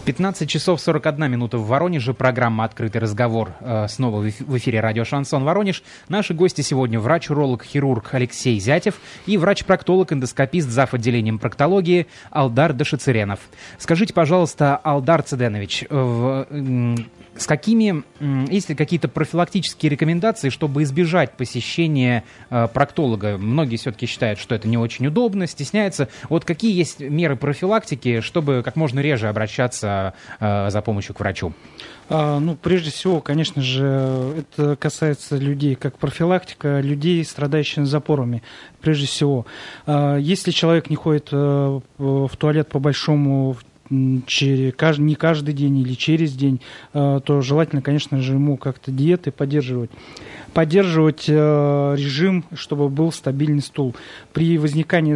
15 0.06 0.48
часов 0.48 0.80
41 0.80 1.28
минута 1.28 1.58
в 1.58 1.66
Воронеже. 1.66 2.14
Программа 2.14 2.62
«Открытый 2.62 3.00
разговор» 3.00 3.50
э, 3.58 3.88
снова 3.88 4.20
в 4.20 4.28
эф- 4.28 4.44
в 4.46 4.56
эфире 4.56 4.78
радио 4.78 5.04
«Шансон 5.04 5.42
Воронеж». 5.42 5.82
Наши 6.08 6.32
гости 6.32 6.60
сегодня 6.60 7.00
врач-уролог, 7.00 7.64
хирург 7.64 8.14
Алексей 8.14 8.60
Зятев 8.60 9.00
и 9.26 9.36
врач-проктолог, 9.36 10.12
эндоскопист, 10.12 10.68
зав. 10.68 10.94
отделением 10.94 11.40
проктологии 11.40 12.06
Алдар 12.30 12.72
Дашицеренов. 12.72 13.40
Скажите, 13.78 14.14
пожалуйста, 14.14 14.76
Алдар 14.76 15.22
Цеденович, 15.22 15.86
э, 15.90 16.44
с 17.38 17.46
какими, 17.46 18.02
есть 18.50 18.68
ли 18.68 18.74
какие-то 18.74 19.08
профилактические 19.08 19.90
рекомендации, 19.90 20.48
чтобы 20.48 20.82
избежать 20.82 21.32
посещения 21.32 22.24
э, 22.50 22.68
проктолога? 22.72 23.38
Многие 23.38 23.76
все-таки 23.76 24.06
считают, 24.06 24.38
что 24.38 24.54
это 24.54 24.68
не 24.68 24.78
очень 24.78 25.06
удобно, 25.06 25.46
стесняются. 25.46 26.08
Вот 26.28 26.44
какие 26.44 26.76
есть 26.76 27.00
меры 27.00 27.36
профилактики, 27.36 28.20
чтобы 28.20 28.62
как 28.64 28.76
можно 28.76 29.00
реже 29.00 29.28
обращаться 29.28 30.14
э, 30.40 30.70
за 30.70 30.82
помощью 30.82 31.14
к 31.14 31.20
врачу? 31.20 31.52
А, 32.08 32.38
ну, 32.38 32.56
прежде 32.56 32.90
всего, 32.90 33.20
конечно 33.20 33.62
же, 33.62 34.34
это 34.38 34.76
касается 34.76 35.36
людей, 35.36 35.74
как 35.74 35.98
профилактика 35.98 36.80
людей, 36.80 37.24
страдающих 37.24 37.86
запорами, 37.86 38.42
прежде 38.80 39.06
всего. 39.06 39.46
А, 39.86 40.16
если 40.16 40.52
человек 40.52 40.88
не 40.88 40.96
ходит 40.96 41.28
э, 41.32 41.80
в 41.98 42.36
туалет 42.36 42.68
по 42.68 42.78
большому 42.78 43.56
через, 44.26 44.72
кажд- 44.74 45.00
не 45.00 45.14
каждый 45.14 45.54
день 45.54 45.78
или 45.78 45.94
через 45.94 46.32
день, 46.32 46.60
э, 46.92 47.20
то 47.24 47.40
желательно, 47.40 47.82
конечно 47.82 48.20
же, 48.20 48.34
ему 48.34 48.56
как-то 48.56 48.90
диеты 48.90 49.30
поддерживать. 49.30 49.90
Поддерживать 50.52 51.26
э, 51.28 51.32
режим, 51.96 52.44
чтобы 52.54 52.88
был 52.88 53.12
стабильный 53.12 53.60
стул. 53.60 53.94
При 54.32 54.58
возникании, 54.58 55.14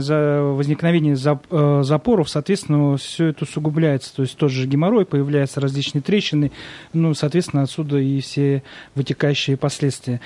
возникновении 0.55 1.15
э, 1.15 1.83
запоров, 1.83 2.29
соответственно, 2.29 2.97
все 2.97 3.29
это 3.29 3.45
усугубляется. 3.45 4.15
То 4.15 4.23
есть 4.23 4.37
тот 4.37 4.51
же 4.51 4.67
геморрой, 4.67 5.07
появляются 5.07 5.61
различные 5.61 6.03
трещины, 6.03 6.53
ну, 6.93 7.15
соответственно, 7.15 7.63
отсюда 7.63 7.99
и 7.99 8.21
все 8.21 8.63
вытекающие 8.95 9.57
последствия. 9.57 10.21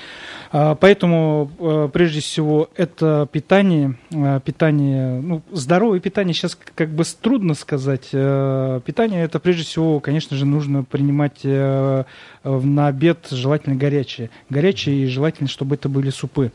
А, 0.52 0.74
Поэтому, 0.74 1.90
прежде 1.92 2.20
всего, 2.20 2.68
это 2.76 3.28
питание, 3.30 3.96
питание, 4.44 5.20
ну, 5.20 5.42
здоровое 5.50 6.00
питание 6.00 6.35
сейчас 6.35 6.59
как 6.74 6.90
бы 6.90 7.04
трудно 7.20 7.54
сказать. 7.54 8.09
Э, 8.35 8.81
Питание 8.85 9.25
это, 9.25 9.38
прежде 9.38 9.62
всего, 9.64 10.01
конечно 10.01 10.37
же, 10.37 10.47
нужно 10.47 10.85
принимать 10.85 11.40
э, 11.44 12.05
на 12.42 12.87
обед 12.87 13.29
желательно 13.31 13.77
горячее. 13.77 14.31
Горячее 14.51 15.05
и 15.05 15.07
желательно, 15.07 15.49
чтобы 15.49 15.77
это 15.77 15.88
были 15.88 16.11
супы. 16.11 16.53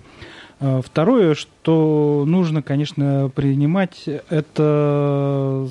Э, 0.60 0.82
Второе, 0.84 1.36
что 1.36 2.24
нужно, 2.28 2.62
конечно, 2.62 3.32
принимать, 3.34 4.08
это 4.30 5.70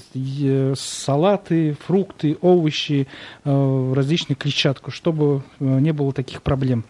салаты, 0.77 1.77
фрукты, 1.87 2.37
овощи, 2.41 3.07
различную 3.45 4.37
клетчатку, 4.37 4.91
чтобы 4.91 5.43
не 5.61 5.93
было 5.93 6.13
таких 6.13 6.43
проблем. 6.43 6.85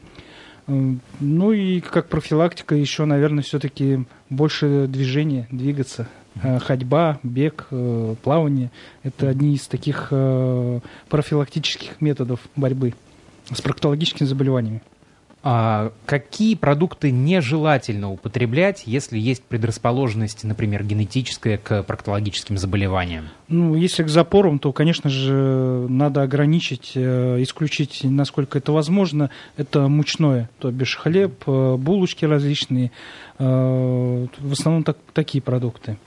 Ну 0.66 1.52
и 1.52 1.80
как 1.80 2.08
профилактика 2.08 2.74
еще, 2.74 3.06
наверное, 3.06 3.42
все-таки 3.42 4.04
больше 4.28 4.86
движения, 4.86 5.48
двигаться. 5.50 6.08
Э, 6.42 6.58
Ходьба, 6.58 7.18
бег, 7.22 7.66
э, 7.70 8.14
плавание– 8.22 8.70
это 9.02 9.28
одни 9.28 9.54
из 9.54 9.66
таких 9.66 10.08
э, 10.10 10.80
профилактических 11.08 12.00
методов 12.00 12.40
борьбы 12.56 12.94
с 13.50 13.60
проктологическими 13.60 14.26
заболеваниями. 14.26 14.82
А 15.42 15.92
какие 16.04 16.56
продукты 16.56 17.12
нежелательно 17.12 18.10
употреблять, 18.10 18.82
если 18.86 19.18
есть 19.18 19.44
предрасположенность, 19.44 20.42
например, 20.42 20.82
генетическая 20.82 21.58
к 21.58 21.84
проктологическим 21.84 22.58
заболеваниям? 22.58 23.28
Ну, 23.46 23.76
если 23.76 24.02
к 24.02 24.08
запорам, 24.08 24.58
то, 24.58 24.72
конечно 24.72 25.08
же, 25.08 25.86
надо 25.88 26.22
ограничить, 26.22 26.96
исключить, 26.96 28.00
насколько 28.02 28.58
это 28.58 28.72
возможно, 28.72 29.30
это 29.56 29.86
мучное, 29.86 30.50
то 30.58 30.72
бишь 30.72 30.96
хлеб, 30.96 31.46
булочки 31.46 32.24
различные, 32.24 32.90
в 33.38 34.52
основном 34.52 34.82
так- 34.82 34.98
такие 35.14 35.40
продукты. 35.40 35.98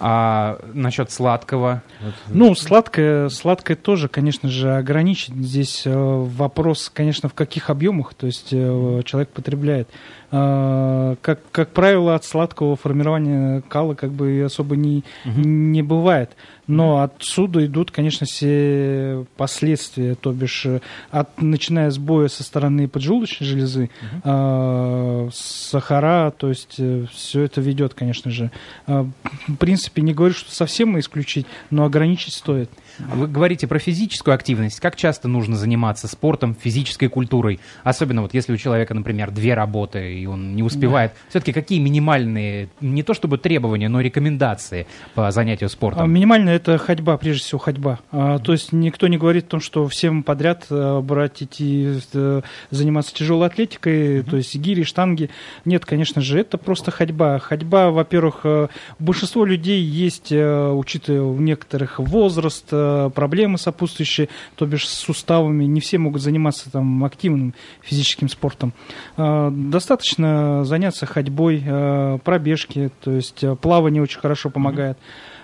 А 0.00 0.58
насчет 0.72 1.10
сладкого? 1.10 1.82
Ну, 2.28 2.54
сладкое, 2.54 3.28
сладкое 3.28 3.76
тоже, 3.76 4.08
конечно 4.08 4.48
же, 4.48 4.76
ограничить. 4.76 5.34
Здесь 5.34 5.82
э, 5.86 5.92
вопрос, 5.94 6.90
конечно, 6.92 7.28
в 7.28 7.34
каких 7.34 7.70
объемах, 7.70 8.14
то 8.14 8.26
есть 8.26 8.48
э, 8.52 9.02
человек 9.04 9.30
потребляет. 9.30 9.88
Э, 10.36 11.14
как, 11.22 11.38
как 11.52 11.68
правило, 11.70 12.16
от 12.16 12.24
сладкого 12.24 12.74
формирования 12.74 13.62
кала 13.68 13.94
как 13.94 14.10
бы 14.10 14.42
особо 14.44 14.74
не, 14.74 15.04
не 15.24 15.80
бывает. 15.80 16.30
Но 16.66 17.02
отсюда 17.02 17.64
идут, 17.64 17.92
конечно, 17.92 18.26
все 18.26 19.26
последствия, 19.36 20.16
то 20.16 20.32
бишь, 20.32 20.66
э, 20.66 20.80
от, 21.12 21.40
начиная 21.40 21.90
с 21.90 21.98
боя 21.98 22.26
со 22.26 22.42
стороны 22.42 22.88
поджелудочной 22.88 23.46
железы, 23.46 23.90
э, 24.24 25.28
сахара, 25.32 26.32
то 26.36 26.48
есть 26.48 26.80
все 27.12 27.42
это 27.42 27.60
ведет, 27.60 27.94
конечно 27.94 28.32
же. 28.32 28.50
Э, 28.88 29.04
в 29.46 29.56
принципе, 29.56 30.02
не 30.02 30.14
говорю, 30.14 30.34
что 30.34 30.50
совсем 30.50 30.98
исключить, 30.98 31.46
но 31.70 31.84
ограничить 31.84 32.34
стоит. 32.34 32.70
Вы 32.98 33.26
говорите 33.26 33.66
про 33.66 33.78
физическую 33.78 34.34
активность. 34.34 34.80
Как 34.80 34.96
часто 34.96 35.28
нужно 35.28 35.56
заниматься 35.56 36.08
спортом, 36.08 36.54
физической 36.54 37.08
культурой? 37.08 37.60
Особенно 37.82 38.22
вот 38.22 38.34
если 38.34 38.52
у 38.52 38.56
человека, 38.56 38.94
например, 38.94 39.30
две 39.30 39.54
работы, 39.54 40.14
и 40.14 40.26
он 40.26 40.54
не 40.54 40.62
успевает. 40.62 41.12
Все-таки 41.28 41.52
какие 41.52 41.78
минимальные, 41.80 42.68
не 42.80 43.02
то 43.02 43.14
чтобы 43.14 43.38
требования, 43.38 43.88
но 43.88 44.00
рекомендации 44.00 44.86
по 45.14 45.30
занятию 45.30 45.66
А 45.66 45.70
спортом? 45.70 46.10
Минимально 46.10 46.50
это 46.50 46.78
ходьба, 46.78 47.16
прежде 47.16 47.42
всего 47.42 47.58
ходьба. 47.58 48.00
А, 48.10 48.38
то 48.38 48.52
есть 48.52 48.72
никто 48.72 49.08
не 49.08 49.18
говорит 49.18 49.46
о 49.46 49.50
том, 49.50 49.60
что 49.60 49.86
всем 49.88 50.22
подряд 50.22 50.66
э, 50.70 51.00
брать 51.00 51.42
идти 51.42 52.00
э, 52.12 52.42
заниматься 52.70 53.14
тяжелой 53.14 53.48
атлетикой, 53.48 54.22
то 54.22 54.36
есть 54.36 54.54
гири, 54.56 54.84
штанги. 54.84 55.30
Нет, 55.64 55.84
конечно 55.84 56.20
же, 56.20 56.40
это 56.40 56.58
просто 56.58 56.90
ходьба. 56.90 57.38
Ходьба, 57.38 57.90
во-первых, 57.90 58.40
э, 58.44 58.68
у 58.98 59.02
большинства 59.02 59.44
людей 59.44 59.82
есть, 59.82 60.32
э, 60.32 60.70
учитывая 60.70 61.22
у 61.22 61.38
некоторых 61.38 61.98
возраст, 61.98 62.66
э, 63.06 63.10
проблемы 63.14 63.58
сопутствующие, 63.58 64.28
то 64.56 64.66
бишь 64.66 64.88
с 64.88 64.92
суставами. 64.94 65.64
Не 65.64 65.80
все 65.80 65.98
могут 65.98 66.22
заниматься 66.22 66.70
там 66.70 67.04
активным 67.04 67.54
физическим 67.82 68.28
спортом. 68.28 68.72
Э, 69.16 69.50
Достаточно 69.50 70.64
заняться 70.64 71.06
ходьбой, 71.06 71.62
э, 71.64 72.18
пробежки, 72.24 72.90
то 73.02 73.10
есть 73.12 73.42
э, 73.44 73.56
плавание 73.56 74.02
очень 74.02 74.20
хорошо 74.20 74.50
помогает. 74.50 74.98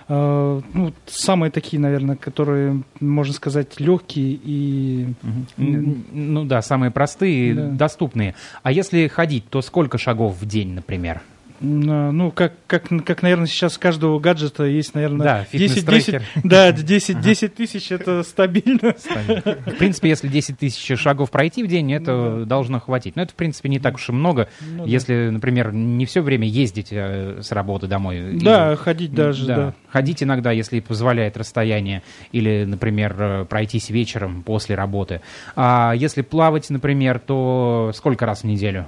Ну, 0.09 0.91
самые 1.05 1.51
такие, 1.51 1.79
наверное, 1.79 2.17
которые, 2.17 2.83
можно 2.99 3.33
сказать, 3.33 3.79
легкие 3.79 4.37
и 4.43 5.07
Ну 5.55 6.43
да, 6.43 6.61
самые 6.61 6.91
простые, 6.91 7.53
Да. 7.53 7.67
доступные. 7.69 8.35
А 8.61 8.73
если 8.73 9.07
ходить, 9.07 9.45
то 9.49 9.61
сколько 9.61 9.97
шагов 9.97 10.35
в 10.41 10.45
день, 10.45 10.73
например? 10.73 11.21
М, 11.61 12.17
ну, 12.17 12.31
как, 12.31 12.53
как, 12.67 12.87
как, 13.05 13.21
наверное, 13.21 13.47
сейчас 13.47 13.77
каждого 13.77 14.19
гаджета 14.19 14.63
есть, 14.65 14.93
наверное, 14.95 15.23
Да, 15.23 15.45
10, 15.51 15.71
фитнес-трекер. 15.83 16.23
10, 16.35 16.43
да, 16.49 16.71
10, 16.71 17.21
10 17.21 17.55
тысяч 17.55 17.91
это 17.91 18.23
стабильно. 18.23 18.93
В 18.93 19.75
принципе, 19.77 20.09
если 20.09 20.27
10 20.27 20.57
тысяч 20.57 20.99
шагов 20.99 21.31
пройти 21.31 21.63
в 21.63 21.67
день, 21.67 21.91
это 21.93 22.45
должно 22.45 22.79
хватить. 22.79 23.15
Но 23.15 23.21
это, 23.23 23.31
в 23.31 23.35
принципе, 23.35 23.69
не 23.69 23.79
так 23.79 23.95
уж 23.95 24.09
и 24.09 24.11
много, 24.11 24.47
Ну 24.61 24.85
да. 24.85 24.89
если, 24.89 25.29
например, 25.29 25.73
не 25.73 26.05
все 26.05 26.21
время 26.21 26.47
ездить 26.47 26.87
э, 26.91 27.39
с 27.41 27.51
работы 27.51 27.87
домой. 27.87 28.39
Да, 28.41 28.69
Или- 28.71 28.75
ходить 28.77 29.13
даже, 29.13 29.45
да. 29.45 29.73
Ходить 29.89 30.23
иногда, 30.23 30.51
если 30.51 30.79
позволяет 30.79 31.37
расстояние, 31.37 32.01
или, 32.31 32.63
например, 32.65 33.15
э, 33.19 33.45
пройтись 33.45 33.89
вечером 33.89 34.43
после 34.43 34.75
работы. 34.75 35.21
А 35.55 35.93
если 35.95 36.21
плавать, 36.21 36.69
например, 36.69 37.19
то 37.19 37.91
сколько 37.93 38.25
раз 38.25 38.41
в 38.41 38.45
неделю? 38.45 38.87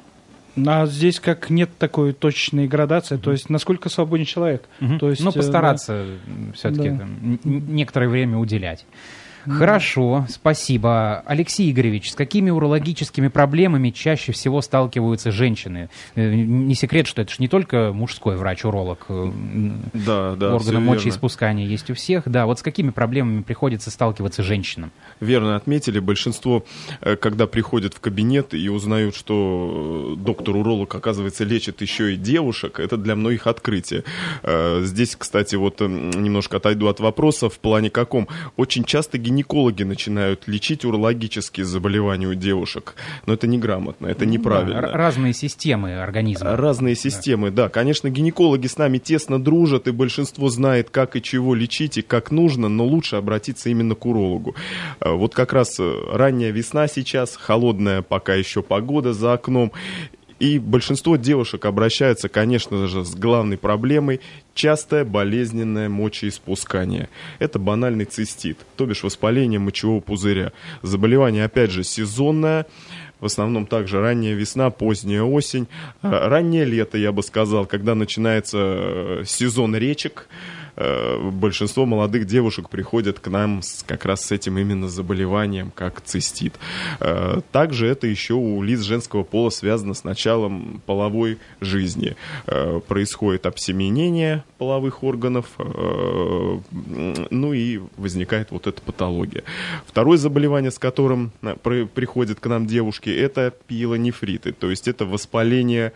А 0.55 0.85
здесь 0.85 1.19
как 1.19 1.49
нет 1.49 1.69
такой 1.77 2.13
точной 2.13 2.67
градации, 2.67 3.17
то 3.17 3.31
есть 3.31 3.49
насколько 3.49 3.89
свободен 3.89 4.25
человек. 4.25 4.63
То 4.99 5.09
есть, 5.09 5.23
ну, 5.23 5.31
э, 5.31 5.33
постараться 5.33 6.05
все-таки 6.53 6.89
Да. 6.89 7.07
некоторое 7.43 8.07
время 8.07 8.37
уделять. 8.37 8.85
Хорошо, 9.45 10.25
спасибо. 10.29 11.21
Алексей 11.25 11.69
Игоревич, 11.71 12.11
с 12.11 12.15
какими 12.15 12.49
урологическими 12.49 13.27
проблемами 13.27 13.89
чаще 13.89 14.31
всего 14.31 14.61
сталкиваются 14.61 15.31
женщины? 15.31 15.89
Э, 16.15 16.33
Не 16.33 16.75
секрет, 16.75 17.07
что 17.07 17.21
это 17.21 17.31
же 17.31 17.37
не 17.39 17.47
только 17.47 17.91
мужской 17.93 18.37
врач-уролог. 18.37 19.05
э, 19.09 19.31
Да, 19.93 20.35
да, 20.35 20.55
Органы 20.55 20.79
мочеиспускания 20.79 21.65
есть 21.65 21.89
у 21.89 21.93
всех. 21.93 22.23
Да, 22.27 22.45
вот 22.45 22.59
с 22.59 22.61
какими 22.61 22.89
проблемами 22.91 23.41
приходится 23.41 23.91
сталкиваться 23.91 24.43
женщинам? 24.43 24.91
Верно 25.19 25.55
отметили. 25.55 25.99
Большинство, 25.99 26.63
э, 27.01 27.15
когда 27.15 27.45
приходят 27.45 27.93
в 27.93 27.99
кабинет 27.99 28.53
и 28.53 28.69
узнают, 28.69 29.15
что 29.15 30.15
доктор-уролог, 30.17 30.93
оказывается, 30.95 31.43
лечит 31.43 31.81
еще 31.81 32.13
и 32.13 32.17
девушек, 32.17 32.79
это 32.79 32.97
для 32.97 33.15
многих 33.15 33.47
открытие. 33.47 34.03
Здесь, 34.81 35.15
кстати, 35.15 35.55
вот 35.55 35.81
немножко 35.81 36.57
отойду 36.57 36.87
от 36.87 36.99
вопроса 36.99 37.49
в 37.49 37.59
плане 37.59 37.89
каком. 37.89 38.27
Очень 38.57 38.83
часто 38.83 39.17
гинекологи 39.17 39.32
начинают 39.83 40.47
лечить 40.47 40.85
урологические 40.85 41.65
заболевания 41.65 42.27
у 42.27 42.33
девушек. 42.33 42.95
Но 43.25 43.33
это 43.33 43.47
неграмотно, 43.47 44.07
это 44.07 44.25
неправильно. 44.25 44.81
Да, 44.81 44.91
разные 44.93 45.33
системы 45.33 45.99
организма. 45.99 46.55
Разные 46.55 46.95
системы, 46.95 47.51
да. 47.51 47.69
Конечно, 47.69 48.09
гинекологи 48.09 48.67
с 48.67 48.77
нами 48.77 48.97
тесно 48.97 49.43
дружат, 49.43 49.87
и 49.87 49.91
большинство 49.91 50.49
знает, 50.49 50.89
как 50.89 51.15
и 51.15 51.21
чего 51.21 51.55
лечить, 51.55 51.97
и 51.97 52.01
как 52.01 52.31
нужно, 52.31 52.69
но 52.69 52.85
лучше 52.85 53.15
обратиться 53.15 53.69
именно 53.69 53.95
к 53.95 54.05
урологу. 54.05 54.55
Э, 54.99 55.11
Вот 55.11 55.33
как 55.33 55.53
раз 55.53 55.79
э, 55.79 55.93
ранняя 56.11 56.51
весна 56.51 56.87
сейчас, 56.87 57.35
холодная 57.35 58.01
пока 58.01 58.35
еще 58.35 58.61
погода 58.61 59.13
за 59.13 59.33
окном, 59.33 59.71
и 60.39 60.59
большинство 60.59 61.15
девушек 61.15 61.65
обращаются, 61.65 62.29
конечно 62.29 62.87
же, 62.87 63.05
с 63.05 63.15
главной 63.15 63.57
проблемой– 63.57 64.21
частое 64.53 65.03
болезненное 65.03 65.89
мочеиспускание. 65.89 67.09
Это 67.39 67.59
банальный 67.59 68.05
цистит, 68.05 68.57
то 68.75 68.85
бишь 68.85 69.03
воспаление 69.03 69.59
мочевого 69.59 69.99
пузыря. 69.99 70.51
Заболевание, 70.81 71.45
опять 71.45 71.71
же, 71.71 71.83
сезонное, 71.83 72.65
в 73.19 73.25
основном 73.25 73.65
также 73.65 74.01
ранняя 74.01 74.35
весна, 74.35 74.69
поздняя 74.69 75.23
осень, 75.23 75.67
э, 76.01 76.09
раннее 76.09 76.65
лето, 76.65 76.97
я 76.97 77.11
бы 77.11 77.23
сказал, 77.23 77.65
когда 77.65 77.95
начинается 77.95 78.57
э, 78.59 79.23
сезон 79.25 79.75
речек, 79.75 80.27
большинство 80.75 81.85
молодых 81.85 82.25
девушек 82.25 82.69
приходят 82.69 83.19
к 83.19 83.27
нам 83.27 83.61
с, 83.61 83.83
как 83.83 84.05
раз 84.05 84.25
с 84.25 84.31
этим 84.31 84.57
именно 84.57 84.87
заболеванием, 84.87 85.71
как 85.71 86.01
цистит. 86.01 86.55
Э, 86.99 87.41
Также 87.51 87.87
это 87.87 88.07
еще 88.07 88.33
у 88.33 88.61
лиц 88.63 88.81
женского 88.81 89.23
пола 89.23 89.49
связано 89.49 89.93
с 89.93 90.03
началом 90.03 90.81
половой 90.85 91.37
жизни. 91.61 92.15
Э, 92.47 92.79
Происходит 92.87 93.45
обсеменение 93.45 94.43
половых 94.57 95.03
органов, 95.03 95.45
э, 95.59 96.59
ну 97.29 97.53
и 97.53 97.81
возникает 97.97 98.51
вот 98.51 98.67
эта 98.67 98.81
патология. 98.81 99.43
Второе 99.85 100.17
заболевание, 100.17 100.71
с 100.71 100.79
которым 100.79 101.31
э, 101.41 101.55
при- 101.61 101.85
приходят 101.85 102.39
к 102.39 102.47
нам 102.47 102.65
девушки, 102.65 103.09
это 103.09 103.53
пиелонефриты, 103.67 104.53
то 104.53 104.69
есть 104.69 104.87
это 104.87 105.05
воспаление 105.05 105.93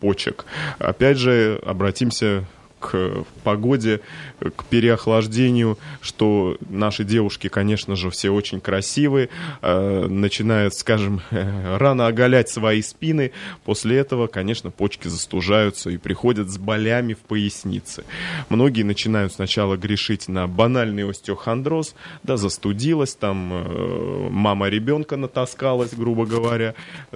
почек. 0.00 0.44
Опять 0.78 1.18
же, 1.18 1.60
обратимся 1.64 2.44
к 2.80 3.24
погоде, 3.44 4.00
к 4.40 4.64
переохлаждению, 4.64 5.78
что 6.00 6.56
наши 6.68 7.04
девушки, 7.04 7.48
конечно 7.48 7.94
же, 7.94 8.10
все 8.10 8.30
очень 8.30 8.60
красивые, 8.60 9.28
э, 9.62 10.06
начинают, 10.08 10.74
скажем, 10.74 11.20
э, 11.30 11.76
рано 11.78 12.06
оголять 12.06 12.48
свои 12.48 12.82
спины. 12.82 13.32
После 13.64 13.98
этого, 13.98 14.26
конечно, 14.26 14.70
почки 14.70 15.08
застужаются 15.08 15.90
и 15.90 15.98
приходят 15.98 16.48
с 16.48 16.58
болями 16.58 17.14
в 17.14 17.18
пояснице. 17.18 18.04
Многие 18.48 18.82
начинают 18.82 19.32
сначала 19.32 19.76
грешить 19.76 20.28
на 20.28 20.46
банальный 20.48 21.08
остеохондроз, 21.08 21.94
да, 22.22 22.36
застудилась, 22.36 23.14
там 23.14 23.52
э, 23.52 24.28
мама 24.30 24.68
ребенка 24.68 25.16
натаскалась, 25.16 25.92
грубо 25.94 26.24
говоря, 26.24 26.74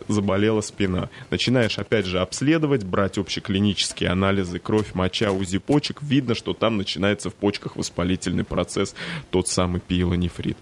заболела 0.08 0.60
спина. 0.60 1.08
Начинаешь, 1.30 1.78
опять 1.78 2.06
же, 2.06 2.20
обследовать, 2.20 2.84
брать 2.84 3.18
общеклинические 3.18 4.10
анализы, 4.10 4.58
кровь, 4.58 4.94
моча, 4.94 5.32
УЗИ 5.32 5.53
почек, 5.58 6.02
видно, 6.02 6.34
что 6.34 6.54
там 6.54 6.76
начинается 6.76 7.30
в 7.30 7.34
почках 7.34 7.76
воспалительный 7.76 8.44
процесс, 8.44 8.94
тот 9.30 9.48
самый 9.48 9.80
пиелонефрит. 9.80 10.56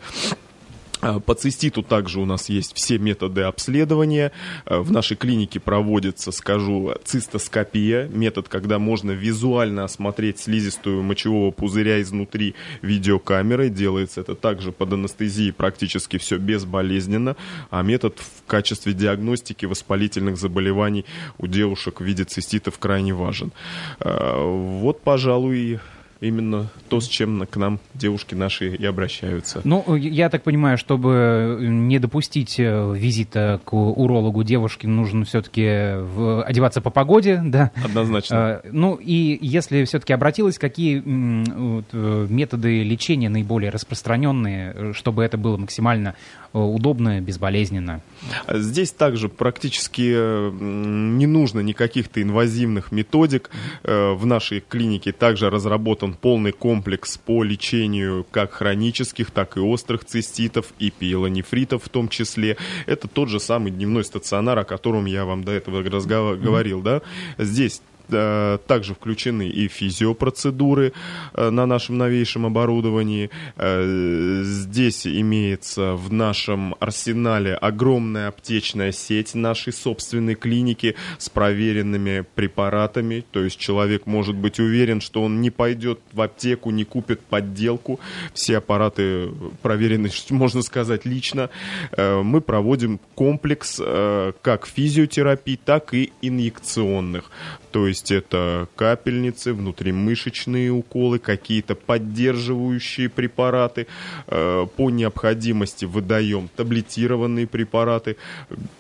А, 1.03 1.19
По 1.19 1.35
циститу 1.35 1.83
также 1.83 2.21
у 2.21 2.25
нас 2.25 2.49
есть 2.49 2.75
все 2.75 2.97
методы 2.97 3.43
обследования. 3.43 4.33
А, 4.65 4.81
В 4.81 4.93
нашей 4.93 5.17
клинике 5.17 5.59
проводится, 5.59 6.31
скажу, 6.31 6.95
цистоскопия, 7.05 8.09
метод, 8.09 8.49
когда 8.49 8.79
можно 8.79 9.11
визуально 9.11 9.85
осмотреть 9.85 10.39
слизистую 10.39 11.03
мочевого 11.03 11.51
пузыря 11.51 12.01
изнутри 12.01 12.55
видеокамерой. 12.83 13.69
Делается 13.69 14.21
это 14.21 14.37
также 14.37 14.71
под 14.71 14.93
анестезией, 14.93 15.53
практически 15.53 16.19
все 16.19 16.39
безболезненно. 16.39 17.37
А 17.71 17.83
метод 17.83 18.19
в 18.21 18.47
качестве 18.47 18.93
диагностики 18.93 19.67
воспалительных 19.67 20.37
заболеваний 20.37 21.05
у 21.39 21.49
девушек 21.49 22.01
в 22.01 22.05
виде 22.05 22.25
циститов 22.25 22.79
крайне 22.79 23.13
важен. 23.13 23.53
А, 23.99 24.41
Вот, 24.43 25.01
пожалуй, 25.01 25.81
именно 26.23 26.69
то, 26.89 27.01
с 27.01 27.09
чем 27.09 27.45
к 27.47 27.57
нам 27.57 27.81
девушки 27.95 28.35
наши 28.35 28.75
и 28.75 28.85
обращаются. 28.87 29.61
Ну, 29.65 29.97
я 29.97 30.31
так 30.31 30.43
понимаю, 30.45 30.79
чтобы 30.79 31.59
не 31.61 31.99
допустить 31.99 32.59
э, 32.59 32.95
визита 32.97 33.61
к 33.65 33.75
урологу 33.75 34.45
девушки, 34.45 34.87
нужно 34.87 35.25
все-таки 35.25 35.67
одеваться 36.47 36.81
по 36.81 36.91
погоде, 36.91 37.43
да? 37.45 37.73
Однозначно. 37.85 38.61
Э, 38.65 38.69
Ну 38.73 38.95
и 38.95 39.39
если 39.41 39.85
все-таки 39.85 40.13
обратилась, 40.13 40.59
какие 40.59 41.03
э, 41.05 42.27
методы 42.31 42.83
лечения 42.83 43.29
наиболее 43.29 43.71
распространенные, 43.71 44.73
э, 44.75 44.93
чтобы 44.95 45.25
это 45.25 45.37
было 45.37 45.57
максимально 45.57 46.15
э, 46.55 46.59
удобно, 46.59 47.21
безболезненно? 47.21 48.01
А 48.47 48.59
Здесь 48.59 48.93
также 48.93 49.29
практически 49.29 50.13
э, 50.15 50.51
не 50.61 51.27
нужно 51.27 51.61
никаких-то 51.61 52.23
инвазивных 52.23 52.93
методик. 52.93 53.51
Э, 53.83 54.13
В 54.15 54.25
нашей 54.27 54.61
клинике 54.61 55.11
также 55.13 55.51
разработан 55.51 56.12
полный 56.15 56.53
комплекс 56.53 57.19
по 57.19 57.43
лечению 57.43 58.27
как 58.31 58.53
хронических, 58.53 59.31
так 59.31 59.57
и 59.57 59.61
острых 59.61 60.05
циститов 60.05 60.73
и 60.79 60.91
пиелонефритов 60.91 61.85
в 61.85 61.89
том 61.89 62.09
числе. 62.09 62.57
Это 62.87 63.09
тот 63.09 63.29
же 63.29 63.41
самый 63.41 63.73
дневной 63.73 64.05
стационар, 64.05 64.59
о 64.59 64.65
котором 64.65 65.07
я 65.07 65.25
вам 65.25 65.45
до 65.45 65.53
этого 65.53 65.83
разгова- 65.83 66.37
говорил. 66.37 66.81
Да? 66.83 67.03
Здесь 67.39 67.83
также 68.67 68.95
включены 68.95 69.49
и 69.49 69.69
физиопроцедуры 69.69 70.93
э, 71.35 71.51
на 71.51 71.67
нашем 71.67 71.99
новейшем 71.99 72.47
оборудовании. 72.47 73.31
Э, 73.57 74.43
Здесь 74.45 75.07
имеется 75.07 75.95
в 75.95 76.13
нашем 76.13 76.75
арсенале 76.81 77.55
огромная 77.55 78.29
аптечная 78.29 78.93
сеть 78.93 79.35
нашей 79.35 79.73
собственной 79.73 80.35
клиники 80.35 80.95
с 81.19 81.29
проверенными 81.29 82.25
препаратами. 82.35 83.25
То 83.31 83.41
есть 83.45 83.59
человек 83.59 84.07
может 84.07 84.35
быть 84.37 84.59
уверен, 84.61 85.01
что 85.01 85.23
он 85.23 85.41
не 85.41 85.51
пойдет 85.51 86.01
в 86.13 86.21
аптеку, 86.21 86.71
не 86.71 86.85
купит 86.85 87.21
подделку. 87.21 88.01
Все 88.35 88.59
аппараты 88.59 89.29
проверены, 89.63 90.11
можно 90.31 90.63
сказать, 90.63 91.05
лично. 91.05 91.51
Э, 91.93 92.23
Мы 92.23 92.41
проводим 92.41 93.01
комплекс 93.15 93.81
э, 93.85 94.33
как 94.43 94.67
физиотерапии, 94.67 95.59
так 95.63 95.95
и 95.95 96.13
инъекционных. 96.23 97.31
То 97.73 97.87
есть 97.87 98.11
это 98.13 98.69
капельницы, 98.77 99.55
внутримышечные 99.55 100.71
уколы, 100.71 101.19
какие-то 101.19 101.75
поддерживающие 101.75 103.09
препараты. 103.09 103.87
Э, 104.27 104.67
По 104.77 104.91
необходимости 104.91 105.87
выдаем 105.87 106.51
таблетированные 106.55 107.47
препараты. 107.47 108.17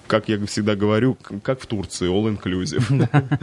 Как 0.07 0.29
я 0.29 0.45
всегда 0.47 0.77
говорю, 0.77 1.17
как 1.43 1.61
в 1.61 1.67
Турции, 1.67 2.09
all 2.11 2.37
inclusive. 2.37 3.09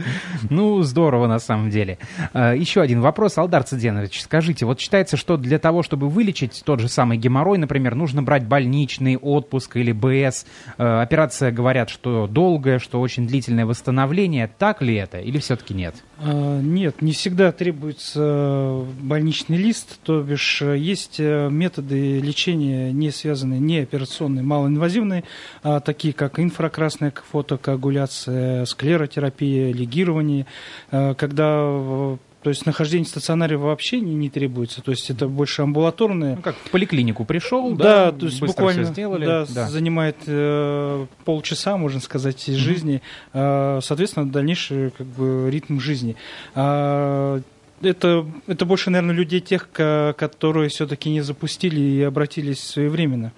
Ну, 0.50 0.82
здорово 0.82 1.26
на 1.26 1.40
самом 1.40 1.70
деле. 1.70 1.98
Э, 2.32 2.54
Еще 2.56 2.80
один 2.80 3.00
вопрос, 3.00 3.36
Алдар 3.36 3.64
Циденович. 3.64 4.22
Скажите, 4.22 4.66
вот 4.66 4.78
считается, 4.80 5.16
что 5.16 5.36
для 5.36 5.58
того, 5.58 5.82
чтобы 5.82 6.08
вылечить 6.08 6.62
тот 6.64 6.78
же 6.78 6.88
самый 6.88 7.18
геморрой, 7.18 7.58
например, 7.58 7.96
нужно 7.96 8.22
брать 8.22 8.46
больничный 8.46 9.16
отпуск 9.16 9.76
или 9.76 9.90
БС. 9.90 10.46
Э, 10.78 11.00
Операция, 11.00 11.50
говорят, 11.50 11.90
что 11.90 12.28
долгая, 12.28 12.78
что 12.78 13.00
очень 13.00 13.26
длительное 13.26 13.66
восстановление. 13.66 14.48
Так 14.58 14.80
ли 14.80 14.94
это 14.94 15.18
или 15.18 15.39
все-таки 15.40 15.74
нет? 15.74 15.94
А, 16.18 16.60
Нет, 16.60 17.02
не 17.02 17.12
всегда 17.12 17.52
требуется 17.52 18.84
больничный 19.00 19.56
лист, 19.56 19.98
то 20.02 20.22
бишь 20.22 20.62
э, 20.62 20.76
есть 20.76 21.16
э, 21.18 21.48
методы 21.50 22.20
лечения, 22.20 22.92
не 22.92 23.10
связанные, 23.10 23.60
не 23.60 23.78
операционные, 23.78 24.42
малоинвазивные, 24.42 25.24
а 25.62 25.80
такие 25.80 26.14
как 26.14 26.38
инфракрасная 26.38 27.12
фотокоагуляция, 27.30 28.64
склеротерапия, 28.64 29.72
лигирование, 29.72 30.46
э, 30.90 31.14
когда 31.14 32.18
то 32.42 32.48
есть 32.50 32.64
нахождение 32.66 33.04
в 33.04 33.08
стационаре 33.08 33.56
вообще 33.56 34.00
не, 34.00 34.14
не 34.14 34.30
требуется, 34.30 34.80
то 34.82 34.90
есть 34.92 35.10
это 35.10 35.28
больше 35.28 35.62
амбулаторное. 35.62 36.36
Ну, 36.36 36.42
как 36.42 36.56
в 36.56 36.70
поликлинику 36.70 37.24
пришел, 37.24 37.74
Да, 37.74 38.10
да, 38.10 38.18
то 38.18 38.26
есть 38.26 38.40
буквально 38.40 38.84
сделали. 38.84 39.26
да, 39.26 39.44
да. 39.46 39.68
занимает 39.68 40.16
э, 40.26 41.06
полчаса, 41.24 41.76
можно 41.76 42.00
сказать, 42.00 42.48
из 42.48 42.56
жизни, 42.56 43.02
э, 43.34 43.80
соответственно, 43.82 44.30
дальнейший 44.30 44.90
как 44.90 45.06
бы 45.06 45.48
ритм 45.50 45.78
жизни. 45.80 46.16
А, 46.54 47.40
это, 47.82 48.26
это 48.46 48.66
больше, 48.66 48.90
наверное, 48.90 49.14
людей 49.14 49.40
тех, 49.40 49.70
ко- 49.72 50.14
которые 50.18 50.68
все-таки 50.68 51.08
не 51.10 51.22
запустили 51.22 51.80
и 51.80 52.02
обратились 52.02 52.62
своевременно. 52.62 53.32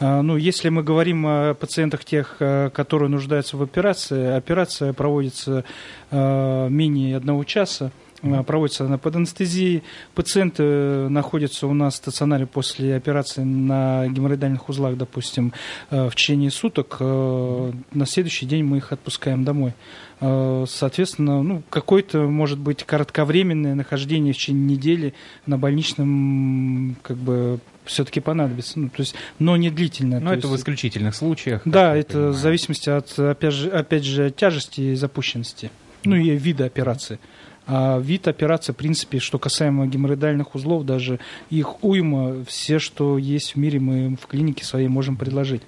А, 0.00 0.22
Ну, 0.22 0.36
если 0.36 0.70
мы 0.70 0.82
говорим 0.82 1.26
о 1.26 1.54
пациентах 1.54 2.04
тех, 2.04 2.36
а, 2.40 2.70
которые 2.70 3.08
нуждаются 3.10 3.56
в 3.58 3.62
операции, 3.62 4.34
операция 4.34 4.92
проводится 4.94 5.64
а, 6.10 6.68
менее 6.68 7.16
одного 7.16 7.44
часа. 7.44 7.90
А, 8.24 8.42
Проводится 8.42 8.84
она 8.86 8.96
под 8.98 9.16
анестезией. 9.16 9.82
Пациенты 10.14 10.62
э, 10.64 11.08
находятся 11.08 11.66
у 11.66 11.74
нас 11.74 11.94
в 11.94 11.96
стационаре 11.98 12.46
после 12.46 12.96
операции 12.96 13.42
на 13.42 14.06
геморроидальных 14.08 14.68
узлах, 14.68 14.96
допустим, 14.96 15.52
э, 15.90 16.08
в 16.08 16.14
течение 16.14 16.50
суток. 16.50 16.96
Э, 17.00 17.72
На 17.92 18.06
следующий 18.06 18.46
день 18.46 18.64
мы 18.64 18.78
их 18.78 18.92
отпускаем 18.92 19.44
домой. 19.44 19.74
Э, 20.20 20.64
Соответственно, 20.68 21.42
ну, 21.42 21.62
какое-то, 21.70 22.20
может 22.22 22.58
быть, 22.58 22.84
кратковременное 22.84 23.74
нахождение 23.74 24.32
в 24.32 24.36
течение 24.36 24.64
недели 24.76 25.14
на 25.46 25.58
больничном 25.58 26.96
как 27.02 27.16
бы 27.16 27.58
все-таки 27.84 28.20
понадобится. 28.20 28.78
Ну, 28.80 28.88
то 28.88 29.00
есть, 29.00 29.14
но 29.38 29.56
не 29.56 29.70
длительное. 29.70 30.20
Но 30.20 30.30
то 30.30 30.36
это 30.36 30.48
в 30.48 30.52
есть- 30.52 30.62
исключительных 30.62 31.14
случаях. 31.14 31.62
да, 31.64 31.94
это 31.94 32.12
понимаю. 32.12 32.32
в 32.32 32.36
зависимости 32.36 32.88
от, 32.90 33.18
опять 33.18 33.52
же, 33.52 33.68
опять 33.70 34.04
же, 34.04 34.30
тяжести 34.30 34.80
и 34.80 34.94
запущенности. 34.94 35.70
Ну 36.04 36.16
и 36.16 36.30
вида 36.36 36.64
операции. 36.66 37.18
А 37.66 37.98
вид 37.98 38.28
операции, 38.28 38.72
в 38.72 38.76
принципе, 38.76 39.18
что 39.18 39.38
касаемо 39.38 39.86
геморроидальных 39.86 40.54
узлов, 40.54 40.84
даже 40.84 41.18
их 41.50 41.82
уйма, 41.82 42.44
все, 42.46 42.78
что 42.78 43.16
есть 43.18 43.54
в 43.54 43.56
мире, 43.56 43.80
мы 43.80 44.16
в 44.16 44.26
клинике 44.26 44.64
своей 44.64 44.88
можем 44.88 45.16
предложить. 45.16 45.62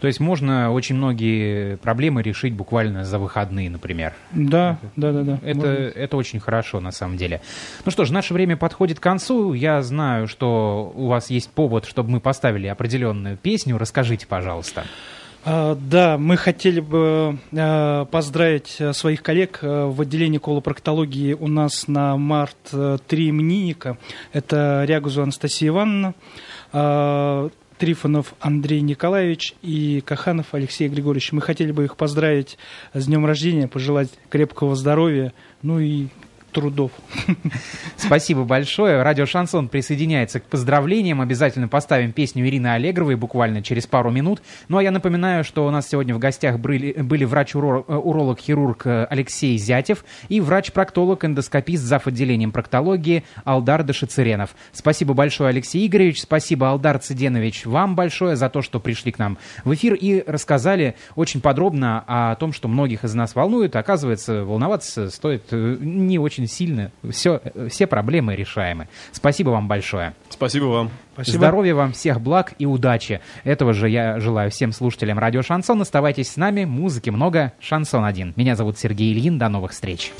То 0.00 0.08
есть 0.08 0.20
можно 0.20 0.72
очень 0.72 0.94
многие 0.94 1.76
проблемы 1.76 2.22
решить 2.22 2.52
буквально 2.52 3.04
за 3.04 3.18
выходные, 3.18 3.70
например. 3.70 4.12
Да, 4.32 4.78
да, 4.94 5.12
да, 5.12 5.22
да. 5.22 5.40
Это, 5.42 5.58
Можно. 5.58 5.70
это 5.70 6.16
очень 6.16 6.38
хорошо, 6.38 6.80
на 6.80 6.90
самом 6.90 7.16
деле. 7.16 7.40
Ну 7.84 7.90
что 7.90 8.04
ж, 8.04 8.10
наше 8.10 8.34
время 8.34 8.58
подходит 8.58 9.00
к 9.00 9.02
концу. 9.02 9.54
Я 9.54 9.80
знаю, 9.82 10.28
что 10.28 10.92
у 10.94 11.06
вас 11.06 11.30
есть 11.30 11.50
повод, 11.50 11.86
чтобы 11.86 12.10
мы 12.10 12.20
поставили 12.20 12.66
определенную 12.66 13.38
песню. 13.38 13.78
Расскажите, 13.78 14.26
пожалуйста. 14.26 14.84
А, 15.48 15.76
Да, 15.76 16.18
мы 16.18 16.36
хотели 16.36 16.80
бы 16.80 17.38
э, 17.52 18.04
поздравить 18.10 18.76
э, 18.80 18.92
своих 18.92 19.22
коллег 19.22 19.60
э, 19.62 19.84
в 19.84 20.00
отделении 20.00 20.38
колопроктологии 20.38 21.34
у 21.34 21.46
нас 21.46 21.86
на 21.86 22.16
март 22.16 22.56
э, 22.72 22.98
три 23.06 23.30
именинника. 23.30 23.96
Это 24.32 24.82
Рягузу 24.88 25.22
Анастасия 25.22 25.68
Ивановна, 25.68 26.14
э, 26.72 27.50
Трифонов 27.78 28.34
Андрей 28.40 28.80
Николаевич 28.80 29.54
и 29.62 30.02
Каханов 30.04 30.46
Алексей 30.50 30.88
Григорьевич. 30.88 31.30
Мы 31.30 31.42
хотели 31.42 31.70
бы 31.70 31.84
их 31.84 31.96
поздравить 31.96 32.58
с 32.92 33.06
днем 33.06 33.24
рождения, 33.24 33.68
пожелать 33.68 34.08
крепкого 34.28 34.74
здоровья, 34.74 35.32
ну 35.62 35.78
и 35.78 36.08
трудов. 36.56 36.90
Спасибо 37.98 38.44
большое. 38.44 39.02
Радио 39.02 39.26
Шансон 39.26 39.68
присоединяется 39.68 40.40
к 40.40 40.44
поздравлениям. 40.44 41.20
Обязательно 41.20 41.68
поставим 41.68 42.12
песню 42.12 42.48
Ирины 42.48 42.68
Аллегровой 42.68 43.16
буквально 43.16 43.62
через 43.62 43.86
пару 43.86 44.10
минут. 44.10 44.40
Ну 44.68 44.78
а 44.78 44.82
я 44.82 44.90
напоминаю, 44.90 45.44
что 45.44 45.66
у 45.66 45.70
нас 45.70 45.86
сегодня 45.86 46.14
в 46.14 46.18
гостях 46.18 46.58
были, 46.58 46.92
были 46.92 47.24
врач-уролог-хирург 47.24 48.86
Алексей 48.86 49.58
Зятев 49.58 50.02
и 50.30 50.40
врач-проктолог-эндоскопист 50.40 51.82
зав. 51.82 52.06
отделением 52.06 52.52
проктологии 52.52 53.24
Алдар 53.44 53.82
Дашицеренов. 53.82 54.56
Спасибо 54.72 55.12
большое, 55.12 55.50
Алексей 55.50 55.86
Игоревич. 55.86 56.22
Спасибо, 56.22 56.70
Алдар 56.70 56.98
Циденович, 56.98 57.66
вам 57.66 57.96
большое 57.96 58.36
за 58.36 58.48
то, 58.48 58.62
что 58.62 58.80
пришли 58.80 59.12
к 59.12 59.18
нам 59.18 59.36
в 59.64 59.74
эфир 59.74 59.92
и 59.92 60.24
рассказали 60.26 60.94
очень 61.16 61.42
подробно 61.42 62.02
о 62.06 62.34
том, 62.36 62.54
что 62.54 62.66
многих 62.66 63.04
из 63.04 63.12
нас 63.12 63.34
волнует. 63.34 63.76
Оказывается, 63.76 64.42
волноваться 64.44 65.10
стоит 65.10 65.48
э, 65.50 65.76
не 65.80 66.18
очень 66.18 66.45
сильно. 66.46 66.90
Все, 67.10 67.40
все 67.68 67.86
проблемы 67.86 68.36
решаемы. 68.36 68.88
Спасибо 69.12 69.50
вам 69.50 69.68
большое. 69.68 70.14
Спасибо 70.28 70.64
вам. 70.64 70.90
Спасибо. 71.14 71.38
Здоровья 71.38 71.74
вам, 71.74 71.92
всех 71.92 72.20
благ 72.20 72.54
и 72.58 72.66
удачи. 72.66 73.20
Этого 73.44 73.72
же 73.72 73.88
я 73.88 74.20
желаю 74.20 74.50
всем 74.50 74.72
слушателям 74.72 75.18
радио 75.18 75.42
Шансон. 75.42 75.80
Оставайтесь 75.80 76.30
с 76.30 76.36
нами, 76.36 76.64
музыки 76.64 77.10
много, 77.10 77.52
Шансон 77.60 78.04
один. 78.04 78.34
Меня 78.36 78.54
зовут 78.54 78.78
Сергей 78.78 79.12
Ильин, 79.12 79.38
до 79.38 79.48
новых 79.48 79.72
встреч. 79.72 80.12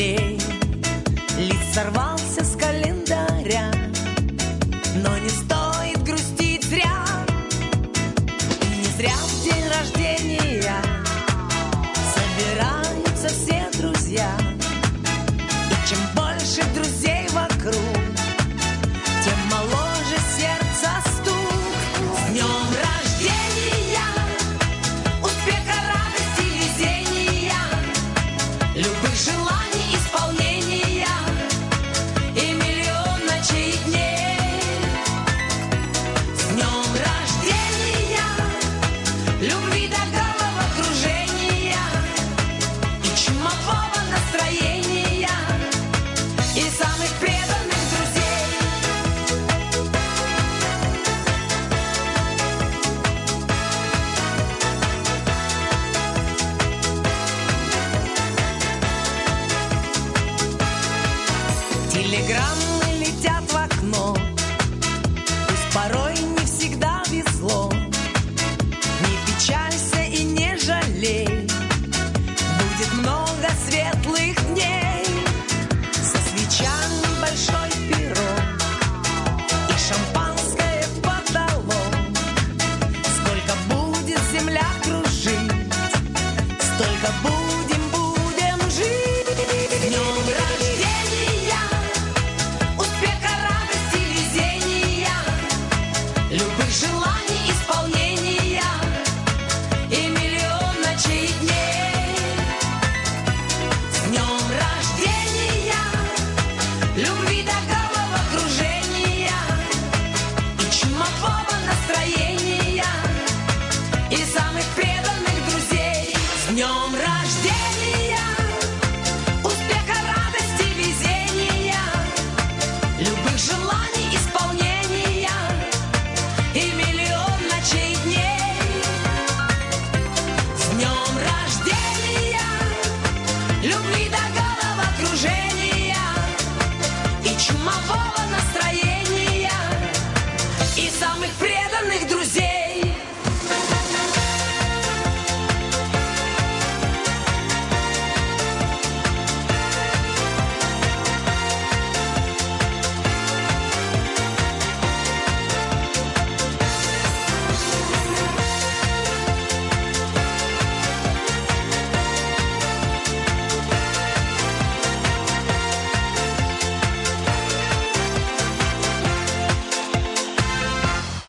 Взрослей. 0.00 0.38
Лист 1.38 1.74
сорвался 1.74 2.44
с 2.44 2.56
календаря, 2.56 3.70
Но 4.96 5.16
не 5.18 5.28
стоит 5.28 5.59